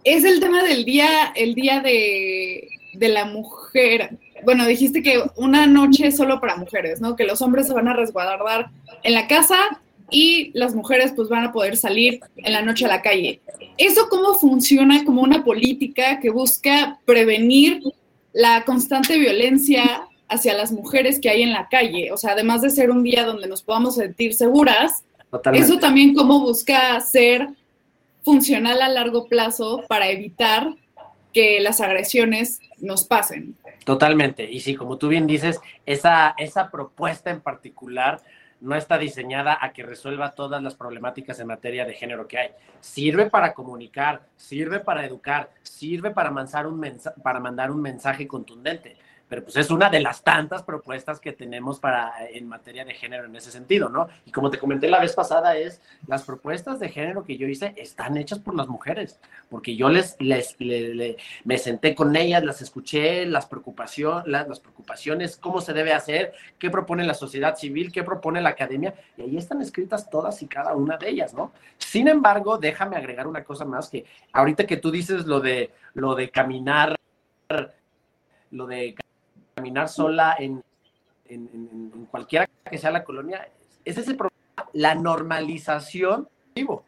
[0.03, 4.19] es el tema del día, el día de, de la mujer.
[4.45, 7.17] Bueno, dijiste que una noche solo para mujeres, ¿no?
[7.17, 8.71] Que los hombres se van a resguardar
[9.03, 9.57] en la casa
[10.11, 13.41] y las mujeres pues van a poder salir en la noche a la calle.
[13.77, 17.83] ¿Eso cómo funciona como una política que busca prevenir
[18.33, 22.13] la constante violencia hacia las mujeres que hay en la calle?
[22.13, 25.05] O sea, además de ser un día donde nos podamos sentir seguras,
[25.53, 27.49] eso también cómo busca ser
[28.23, 30.75] funcional a largo plazo para evitar
[31.37, 33.59] que las agresiones nos pasen.
[33.85, 34.51] Totalmente.
[34.51, 38.23] Y sí, como tú bien dices, esa, esa propuesta en particular
[38.63, 42.49] no está diseñada a que resuelva todas las problemáticas en materia de género que hay.
[42.81, 48.97] Sirve para comunicar, sirve para educar, sirve para, un para mandar un mensaje contundente
[49.29, 53.25] pero pues es una de las tantas propuestas que tenemos para en materia de género
[53.25, 54.09] en ese sentido, ¿no?
[54.25, 57.75] Y como te comenté la vez pasada es las propuestas de género que yo hice
[57.77, 59.19] están hechas por las mujeres,
[59.51, 60.57] porque yo les, les,
[61.45, 66.33] me senté con ellas, las escuché, las preocupaciones, las, las preocupaciones, cómo se debe hacer,
[66.59, 70.47] qué propone la sociedad civil, qué propone la academia, y ahí están escritas todas y
[70.47, 71.53] cada una de ellas, ¿no?
[71.79, 76.15] Sin embargo, déjame agregar una cosa más que ahorita que tú dices lo de lo
[76.15, 76.95] de caminar
[78.51, 78.95] lo de
[79.57, 80.63] caminar sola en,
[81.31, 83.49] en, cualquiera que sea la colonia,
[83.87, 84.37] es ese problema,
[84.75, 86.29] la normalización.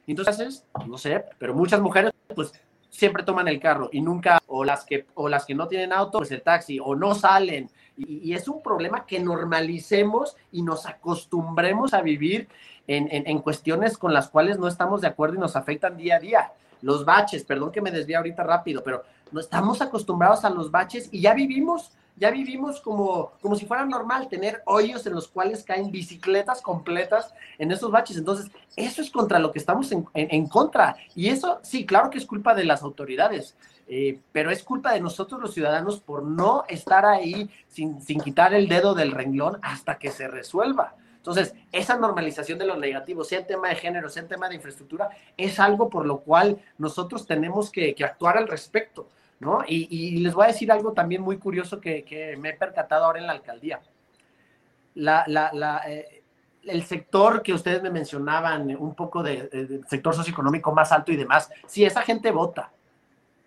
[0.06, 2.52] Entonces, no sé, pero muchas mujeres, pues
[2.90, 6.18] siempre toman el carro y nunca, o las que, o las que no tienen auto,
[6.18, 7.70] pues el taxi, o no salen.
[7.96, 12.48] Y, y es un problema que normalicemos y nos acostumbremos a vivir
[12.86, 16.16] en, en, en, cuestiones con las cuales no estamos de acuerdo y nos afectan día
[16.16, 16.52] a día.
[16.82, 21.08] Los baches, perdón que me desvíe ahorita rápido, pero no estamos acostumbrados a los baches
[21.10, 25.62] y ya vivimos ya vivimos como, como si fuera normal tener hoyos en los cuales
[25.62, 28.16] caen bicicletas completas en esos baches.
[28.16, 30.96] Entonces, eso es contra lo que estamos en, contra.
[31.14, 33.56] Y eso, sí, claro que es culpa de las autoridades,
[33.86, 38.52] eh, pero es culpa de nosotros los ciudadanos por no estar ahí sin, sin quitar
[38.52, 40.94] el dedo del renglón hasta que se resuelva.
[41.16, 44.54] Entonces, esa normalización de los negativos, sea en tema de género, sea en tema de
[44.54, 49.08] infraestructura, es algo por lo cual nosotros tenemos que, que actuar al respecto.
[49.40, 49.60] ¿No?
[49.66, 53.26] Y, les voy a decir algo también muy curioso que, me he percatado ahora en
[53.26, 53.80] la alcaldía.
[54.96, 56.22] Eh,
[56.64, 61.50] el sector que ustedes me mencionaban, un poco de, sector socioeconómico más alto y demás,
[61.66, 62.72] sí, esa gente vota,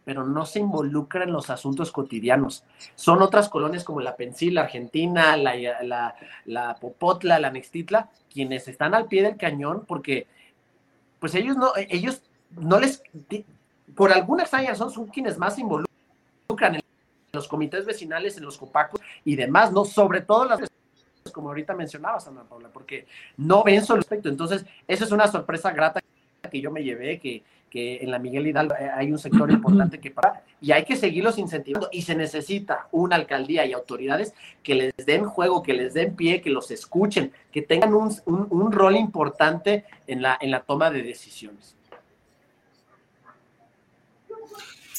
[0.06, 2.64] pero no se involucra en los asuntos cotidianos.
[2.96, 6.16] Son otras colonias como la Pensil, la Argentina, la,
[6.46, 10.28] la, Popotla, la Nextitla, quienes están al pie del cañón porque
[11.20, 13.04] pues ellos no, ellos no les
[13.96, 16.82] por alguna extraña razón, son quienes más se involucran en
[17.34, 19.86] los comités vecinales, en los copacos y demás, ¿no?
[19.86, 20.60] Sobre todo las
[21.32, 23.06] como ahorita mencionabas, Ana Paula, porque
[23.38, 24.28] no ven su respecto.
[24.28, 26.02] Entonces, eso es una sorpresa grata
[26.50, 30.12] que yo me llevé, que, que en la Miguel Hidalgo hay un sector importante que
[30.12, 34.34] para, y hay que seguirlos incentivando, y se necesita una alcaldía y autoridades
[34.64, 38.48] que les den juego, que les den pie, que los escuchen, que tengan un, un,
[38.50, 41.76] un rol importante en la, en la toma de decisiones.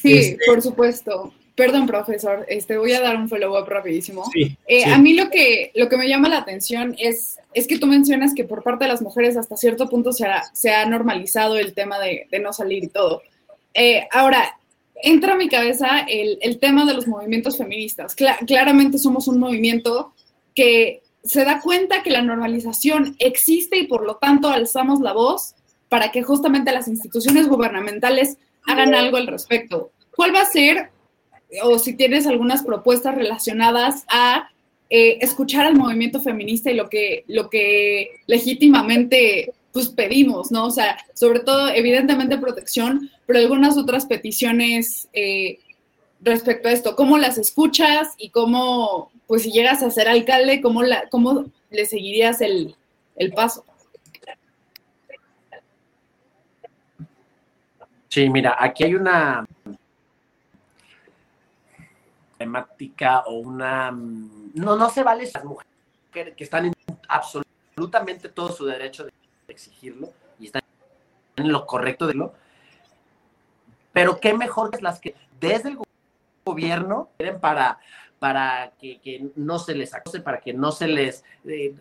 [0.02, 1.32] Sí, este por supuesto.
[1.54, 4.24] Perdón, profesor, este, voy a dar un follow-up rapidísimo.
[4.66, 7.86] Eh, a mí lo que, lo que me llama la atención es, es que tú
[7.86, 11.58] mencionas que por parte de las mujeres hasta cierto punto se ha, se ha normalizado
[11.58, 13.22] el tema de, de no salir y todo.
[13.74, 14.56] Eh, ahora,
[15.02, 18.14] entra a mi cabeza el, el tema de los movimientos feministas.
[18.46, 20.14] claramente somos un movimiento
[20.54, 25.54] que se da cuenta que la normalización existe y por lo tanto alzamos la voz
[25.88, 29.92] para que justamente las instituciones gubernamentales hagan algo al respecto.
[30.14, 30.90] ¿Cuál va a ser,
[31.62, 34.50] o si tienes algunas propuestas relacionadas a
[34.90, 40.66] eh, escuchar al movimiento feminista y lo que, lo que legítimamente pues pedimos, ¿no?
[40.66, 45.60] O sea, sobre todo, evidentemente protección, pero algunas otras peticiones eh,
[46.20, 50.82] respecto a esto, ¿cómo las escuchas y cómo, pues si llegas a ser alcalde, cómo,
[50.82, 52.76] la, cómo le seguirías el,
[53.16, 53.64] el paso?
[58.12, 59.46] Sí, mira, aquí hay una...
[62.36, 63.90] problemática o una...
[63.90, 66.74] No, no se vale las mujeres que están en
[67.08, 69.12] absolutamente todo su derecho de
[69.48, 70.60] exigirlo y están
[71.36, 72.34] en lo correcto de lo.
[73.94, 75.78] Pero qué mejor que las que desde el
[76.44, 77.78] gobierno quieren para
[78.18, 81.74] para que, que no se les acose, para que no se les, eh,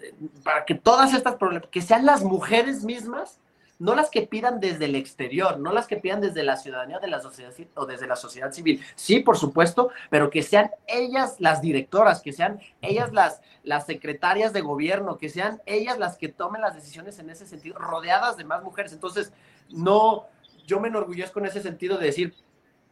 [0.44, 3.38] para que todas estas problemas, que sean las mujeres mismas,
[3.82, 7.08] no las que pidan desde el exterior, no las que pidan desde la ciudadanía de
[7.08, 8.80] la sociedad, ci- o desde la sociedad civil.
[8.94, 14.54] Sí, por supuesto, pero que sean ellas las directoras, que sean ellas las, las secretarias
[14.54, 18.44] de gobierno, que sean ellas las que tomen las decisiones en ese sentido, rodeadas de
[18.44, 18.94] más mujeres.
[18.94, 19.34] Entonces,
[19.70, 20.28] no,
[20.68, 22.36] yo me enorgullezco en ese sentido de decir,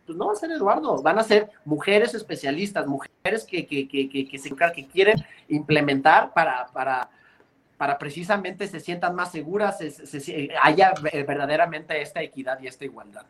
[0.07, 4.09] pues no va a ser Eduardo, van a ser mujeres especialistas, mujeres que, que, que,
[4.09, 7.11] que, que se encargan, que quieren implementar para, para,
[7.79, 12.83] para precisamente se sientan más seguras, se- se- se- haya verdaderamente esta equidad y esta
[12.83, 13.25] igualdad.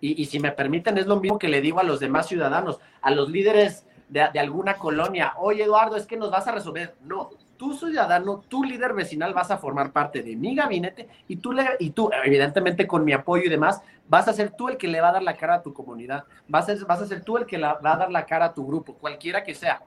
[0.00, 3.10] Y, si me permiten, es lo mismo que le digo a los demás ciudadanos, a
[3.10, 6.94] los líderes de, alguna colonia, oye Eduardo, es que nos vas a resolver.
[7.02, 7.28] No,
[7.58, 11.90] tú ciudadano, tú líder vecinal vas a formar parte de mi gabinete y tú, y
[11.90, 15.10] tú evidentemente con mi apoyo y demás, vas a ser tú el que le va
[15.10, 17.44] a dar la cara a tu comunidad, vas a, ser- vas a ser tú el
[17.44, 19.82] que la, va a dar la cara a tu grupo, cualquiera que sea.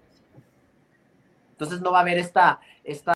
[1.57, 3.15] Entonces no va a haber esta, esta,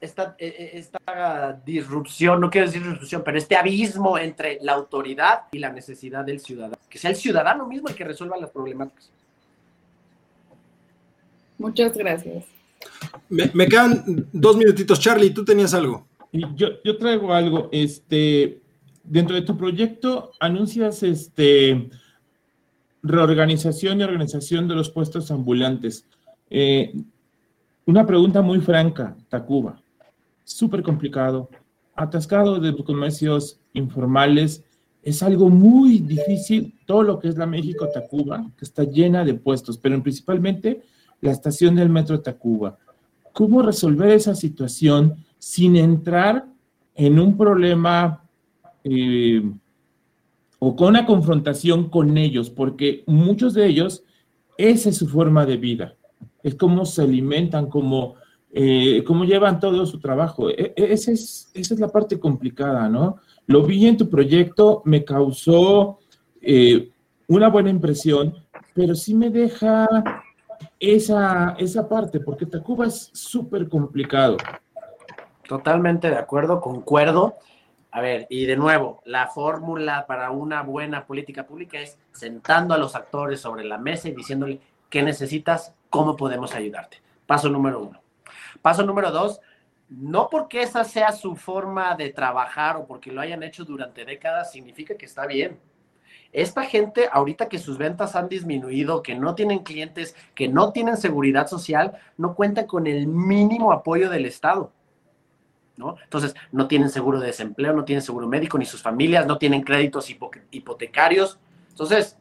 [0.00, 5.42] esta, eh, eh, esta disrupción, no quiero decir disrupción, pero este abismo entre la autoridad
[5.52, 6.76] y la necesidad del ciudadano.
[6.90, 9.08] Que sea el ciudadano mismo el que resuelva las problemáticas.
[11.58, 12.44] Muchas gracias.
[13.28, 14.98] Me, me quedan dos minutitos.
[14.98, 16.08] Charlie, tú tenías algo.
[16.32, 18.60] Yo, yo traigo algo, este,
[19.04, 21.88] dentro de tu proyecto anuncias este
[23.08, 26.06] reorganización y organización de los puestos ambulantes.
[26.50, 26.94] Eh,
[27.84, 29.80] una pregunta muy franca, Tacuba,
[30.44, 31.48] súper complicado,
[31.94, 34.64] atascado de comercios informales,
[35.02, 39.34] es algo muy difícil, todo lo que es la México Tacuba, que está llena de
[39.34, 40.82] puestos, pero principalmente
[41.20, 42.76] la estación del metro Tacuba.
[43.32, 46.46] ¿Cómo resolver esa situación sin entrar
[46.94, 48.24] en un problema
[48.82, 49.42] eh,
[50.58, 52.50] o con una confrontación con ellos?
[52.50, 54.04] Porque muchos de ellos,
[54.58, 55.94] esa es su forma de vida,
[56.42, 58.14] es cómo se alimentan, cómo,
[58.52, 60.50] eh, cómo llevan todo su trabajo.
[60.50, 63.16] E- e- esa, es, esa es la parte complicada, ¿no?
[63.46, 65.98] Lo vi en tu proyecto, me causó
[66.40, 66.90] eh,
[67.28, 68.34] una buena impresión,
[68.74, 69.86] pero sí me deja
[70.78, 74.36] esa, esa parte, porque Tacuba es súper complicado.
[75.48, 77.34] Totalmente de acuerdo, concuerdo.
[77.96, 82.76] A ver, y de nuevo, la fórmula para una buena política pública es sentando a
[82.76, 86.98] los actores sobre la mesa y diciéndole qué necesitas, cómo podemos ayudarte.
[87.24, 87.98] Paso número uno.
[88.60, 89.40] Paso número dos,
[89.88, 94.52] no porque esa sea su forma de trabajar o porque lo hayan hecho durante décadas,
[94.52, 95.58] significa que está bien.
[96.34, 100.98] Esta gente, ahorita que sus ventas han disminuido, que no tienen clientes, que no tienen
[100.98, 104.70] seguridad social, no cuentan con el mínimo apoyo del Estado.
[105.76, 105.96] ¿No?
[106.02, 109.62] Entonces, no tienen seguro de desempleo, no tienen seguro médico, ni sus familias, no tienen
[109.62, 111.38] créditos hipo- hipotecarios.
[111.70, 112.16] Entonces,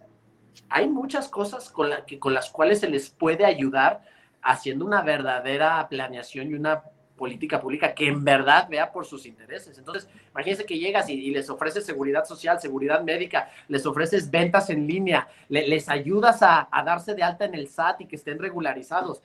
[0.69, 4.03] hay muchas cosas con, la que, con las cuales se les puede ayudar
[4.41, 6.83] haciendo una verdadera planeación y una
[7.15, 9.77] política pública que en verdad vea por sus intereses.
[9.77, 14.69] Entonces, imagínense que llegas y, y les ofreces seguridad social, seguridad médica, les ofreces ventas
[14.69, 18.17] en línea, le- les ayudas a, a darse de alta en el SAT y que
[18.17, 19.21] estén regularizados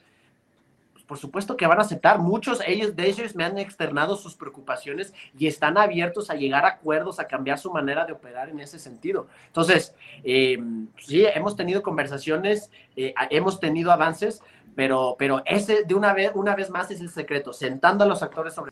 [1.11, 2.20] por supuesto que van a aceptar.
[2.20, 6.68] Muchos ellos, de ellos me han externado sus preocupaciones y están abiertos a llegar a
[6.68, 9.26] acuerdos, a cambiar su manera de operar en ese sentido.
[9.48, 9.92] Entonces,
[10.22, 10.56] eh,
[11.00, 14.40] sí, hemos tenido conversaciones, eh, hemos tenido avances,
[14.76, 18.22] pero, pero ese de una vez, una vez más es el secreto, sentando a los
[18.22, 18.70] actores sobre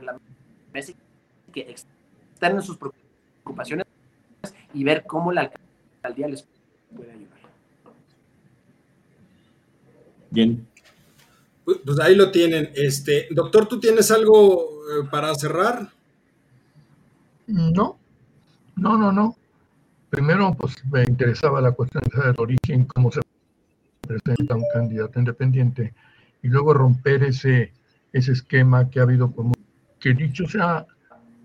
[0.00, 0.16] la
[0.72, 0.92] mesa
[1.52, 3.86] que externen sus preocupaciones
[4.72, 5.50] y ver cómo la
[6.00, 6.46] alcaldía les
[6.94, 7.38] puede ayudar.
[10.30, 10.71] Bien.
[11.64, 12.70] Pues pues ahí lo tienen.
[12.74, 15.90] Este, doctor, ¿tú tienes algo eh, para cerrar?
[17.46, 17.98] No,
[18.76, 19.36] no, no, no.
[20.10, 23.20] Primero, pues me interesaba la cuestión del origen, cómo se
[24.06, 25.94] presenta un candidato independiente,
[26.42, 27.72] y luego romper ese,
[28.12, 29.54] ese esquema que ha habido mu-
[29.98, 30.86] que dicho sea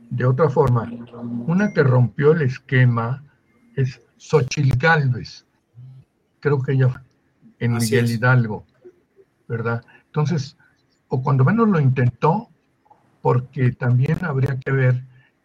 [0.09, 0.91] de otra forma,
[1.47, 3.23] una que rompió el esquema
[3.75, 5.45] es Xochil Gálvez.
[6.39, 7.03] Creo que ella
[7.59, 8.11] en Así Miguel es.
[8.11, 8.65] Hidalgo,
[9.47, 9.83] ¿verdad?
[10.17, 10.57] Entonces,
[11.09, 12.49] o cuando menos lo intentó,
[13.21, 15.03] porque también habría que ver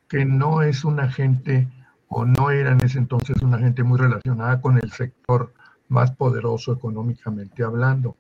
[0.09, 1.69] que no es una gente,
[2.09, 5.53] o no era en ese entonces una gente muy relacionada con el sector
[5.89, 8.17] más poderoso económicamente hablando.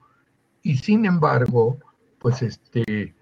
[0.63, 1.79] Y sin embargo,
[2.19, 3.15] pues este,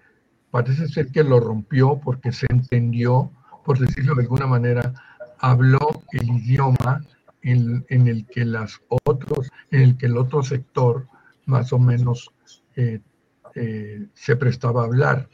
[0.51, 3.31] parece ser que lo rompió porque se entendió,
[3.63, 4.93] por decirlo de alguna manera,
[5.39, 7.01] habló el idioma
[7.43, 11.07] en, el que las otros, en el que el otro sector
[11.45, 12.29] más o menos
[12.75, 12.99] eh,
[13.55, 15.29] eh, se prestaba a hablar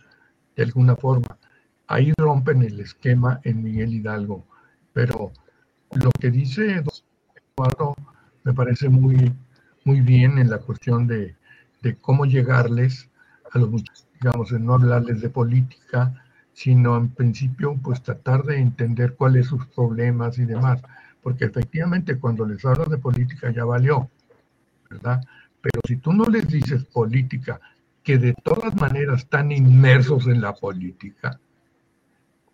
[0.56, 1.38] de alguna forma.
[1.88, 4.46] Ahí rompen el esquema en Miguel Hidalgo,
[4.94, 5.32] pero
[5.92, 6.84] lo que dice
[7.56, 7.96] Eduardo
[8.44, 9.34] me parece muy,
[9.86, 11.36] muy bien en la cuestión de,
[11.82, 13.10] de cómo llegarles
[13.52, 13.70] a los
[14.20, 16.14] digamos, en no hablarles de política,
[16.54, 20.82] sino en principio pues tratar de entender cuáles son sus problemas y demás,
[21.22, 24.10] porque efectivamente cuando les hablas de política ya valió,
[24.90, 25.22] ¿verdad?
[25.62, 27.60] Pero si tú no les dices política,
[28.08, 31.42] que de todas maneras están inmersos en la política,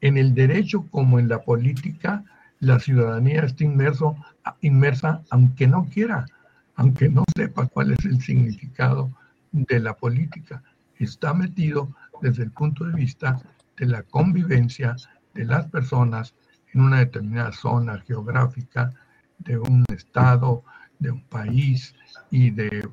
[0.01, 2.23] en el derecho como en la política,
[2.59, 4.15] la ciudadanía está inmerso,
[4.61, 6.25] inmersa aunque no quiera,
[6.73, 9.11] aunque no sepa cuál es el significado
[9.51, 10.63] de la política.
[10.97, 13.39] Está metido desde el punto de vista
[13.77, 14.95] de la convivencia
[15.35, 16.33] de las personas
[16.73, 18.91] en una determinada zona geográfica,
[19.37, 20.63] de un estado,
[20.97, 21.93] de un país
[22.31, 22.89] y de,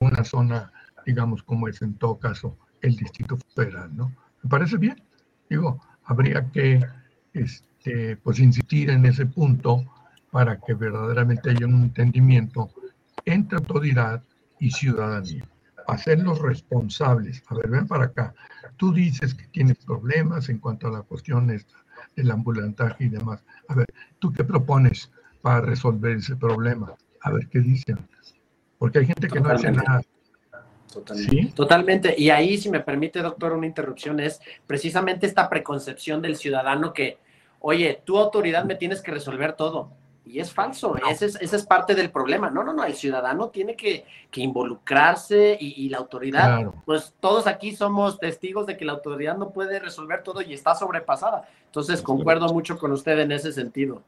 [0.00, 0.70] una zona,
[1.06, 4.12] digamos, como es en todo caso el Distrito Federal, ¿no?
[4.42, 5.02] Me parece bien.
[5.48, 6.84] Digo, habría que
[7.32, 9.84] este, pues insistir en ese punto
[10.30, 12.70] para que verdaderamente haya un entendimiento
[13.24, 14.22] entre autoridad
[14.58, 15.46] y ciudadanía
[15.86, 17.42] hacerlos responsables.
[17.48, 18.34] A ver, ven para acá.
[18.76, 23.42] Tú dices que tienes problemas en cuanto a la cuestión del ambulantaje y demás.
[23.68, 23.86] A ver,
[24.18, 26.94] ¿tú qué propones para resolver ese problema?
[27.22, 27.98] A ver qué dicen.
[28.78, 30.02] Porque hay gente que no hace nada.
[30.92, 31.52] Totalmente.
[31.54, 32.14] Totalmente.
[32.16, 37.18] Y ahí, si me permite, doctor, una interrupción, es precisamente esta preconcepción del ciudadano que,
[37.60, 39.90] oye, tu autoridad me tienes que resolver todo.
[40.24, 42.48] Y es falso, ese, es, ese es parte del problema.
[42.48, 44.04] No, no, no, el ciudadano tiene que,
[44.36, 49.80] involucrarse y, la autoridad, pues todos aquí somos testigos de que la autoridad no puede
[49.80, 51.48] resolver todo y está sobrepasada.
[51.66, 54.00] Entonces, concuerdo mucho con usted en ese sentido.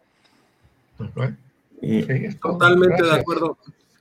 [2.41, 3.59] Totalmente de acuerdo.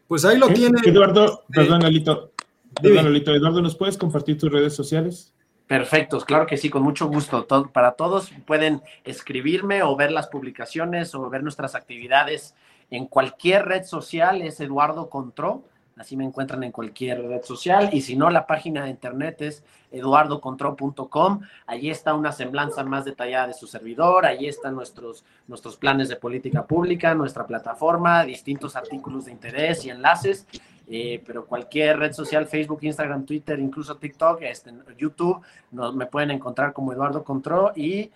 [0.07, 0.79] Pues ahí lo eh, tiene.
[0.85, 2.32] Eduardo, perdón, Lolito.
[2.81, 3.33] Perdón, Lolito.
[3.33, 5.33] Eduardo, ¿nos puedes compartir tus redes sociales?
[5.67, 7.47] Perfectos, claro que sí, con mucho gusto.
[7.71, 12.53] para todos pueden escribirme o ver las publicaciones o ver nuestras actividades
[12.91, 15.63] en cualquier red social, es Eduardo Contró,
[15.97, 19.63] así me encuentran en cualquier red social, y si no, la página de internet es
[19.91, 26.09] eduardocontró.com, allí está una semblanza más detallada de su servidor, allí están nuestros, nuestros planes
[26.09, 30.45] de política pública, nuestra plataforma, distintos artículos de interés y enlaces,
[30.87, 36.73] eh, pero cualquier red social, Facebook, Instagram, Twitter, incluso TikTok, este, YouTube, me pueden encontrar
[36.73, 37.71] como Eduardo Contró.
[37.75, 38.11] Y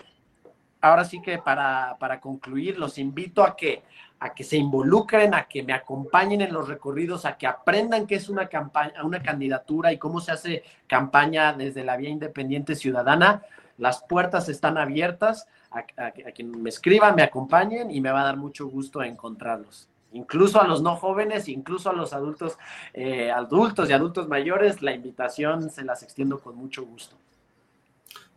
[0.81, 3.83] ahora sí que para, para concluir, los invito a que,
[4.19, 8.15] a que se involucren, a que me acompañen en los recorridos, a que aprendan qué
[8.15, 13.43] es una campaña, una candidatura y cómo se hace campaña desde la vía independiente ciudadana.
[13.77, 18.25] Las puertas están abiertas, a, a, quien me escriban, me acompañen y me va a
[18.25, 22.57] dar mucho gusto encontrarlos incluso a los no jóvenes, incluso a los adultos,
[22.93, 27.15] eh, adultos y adultos mayores, la invitación se las extiendo con mucho gusto.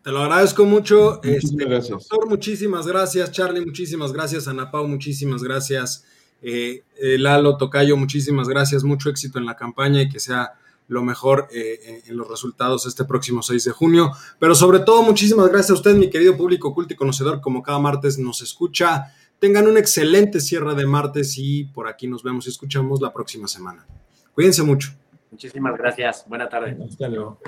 [0.03, 1.21] Te lo agradezco mucho.
[1.23, 2.09] Muchísimas este, gracias.
[2.09, 3.31] Doctor, muchísimas gracias.
[3.33, 4.49] Charlie, muchísimas gracias.
[4.49, 6.07] Ana Pau, muchísimas gracias.
[6.43, 8.83] Eh, eh, Lalo, Tocayo, muchísimas gracias.
[8.83, 10.55] Mucho éxito en la campaña y que sea
[10.89, 14.11] lo mejor en los resultados este próximo 6 de junio.
[14.41, 17.79] Pero sobre todo, muchísimas gracias a usted, mi querido público culto y conocedor, como cada
[17.79, 19.15] martes nos escucha.
[19.41, 23.49] Tengan un excelente cierre de martes y por aquí nos vemos y escuchamos la próxima
[23.49, 23.87] semana.
[24.35, 24.91] Cuídense mucho.
[25.31, 26.27] Muchísimas gracias.
[26.29, 26.77] Buena tarde.
[26.87, 27.39] Hasta luego.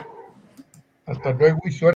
[1.05, 1.91] Hasta luego y suerte.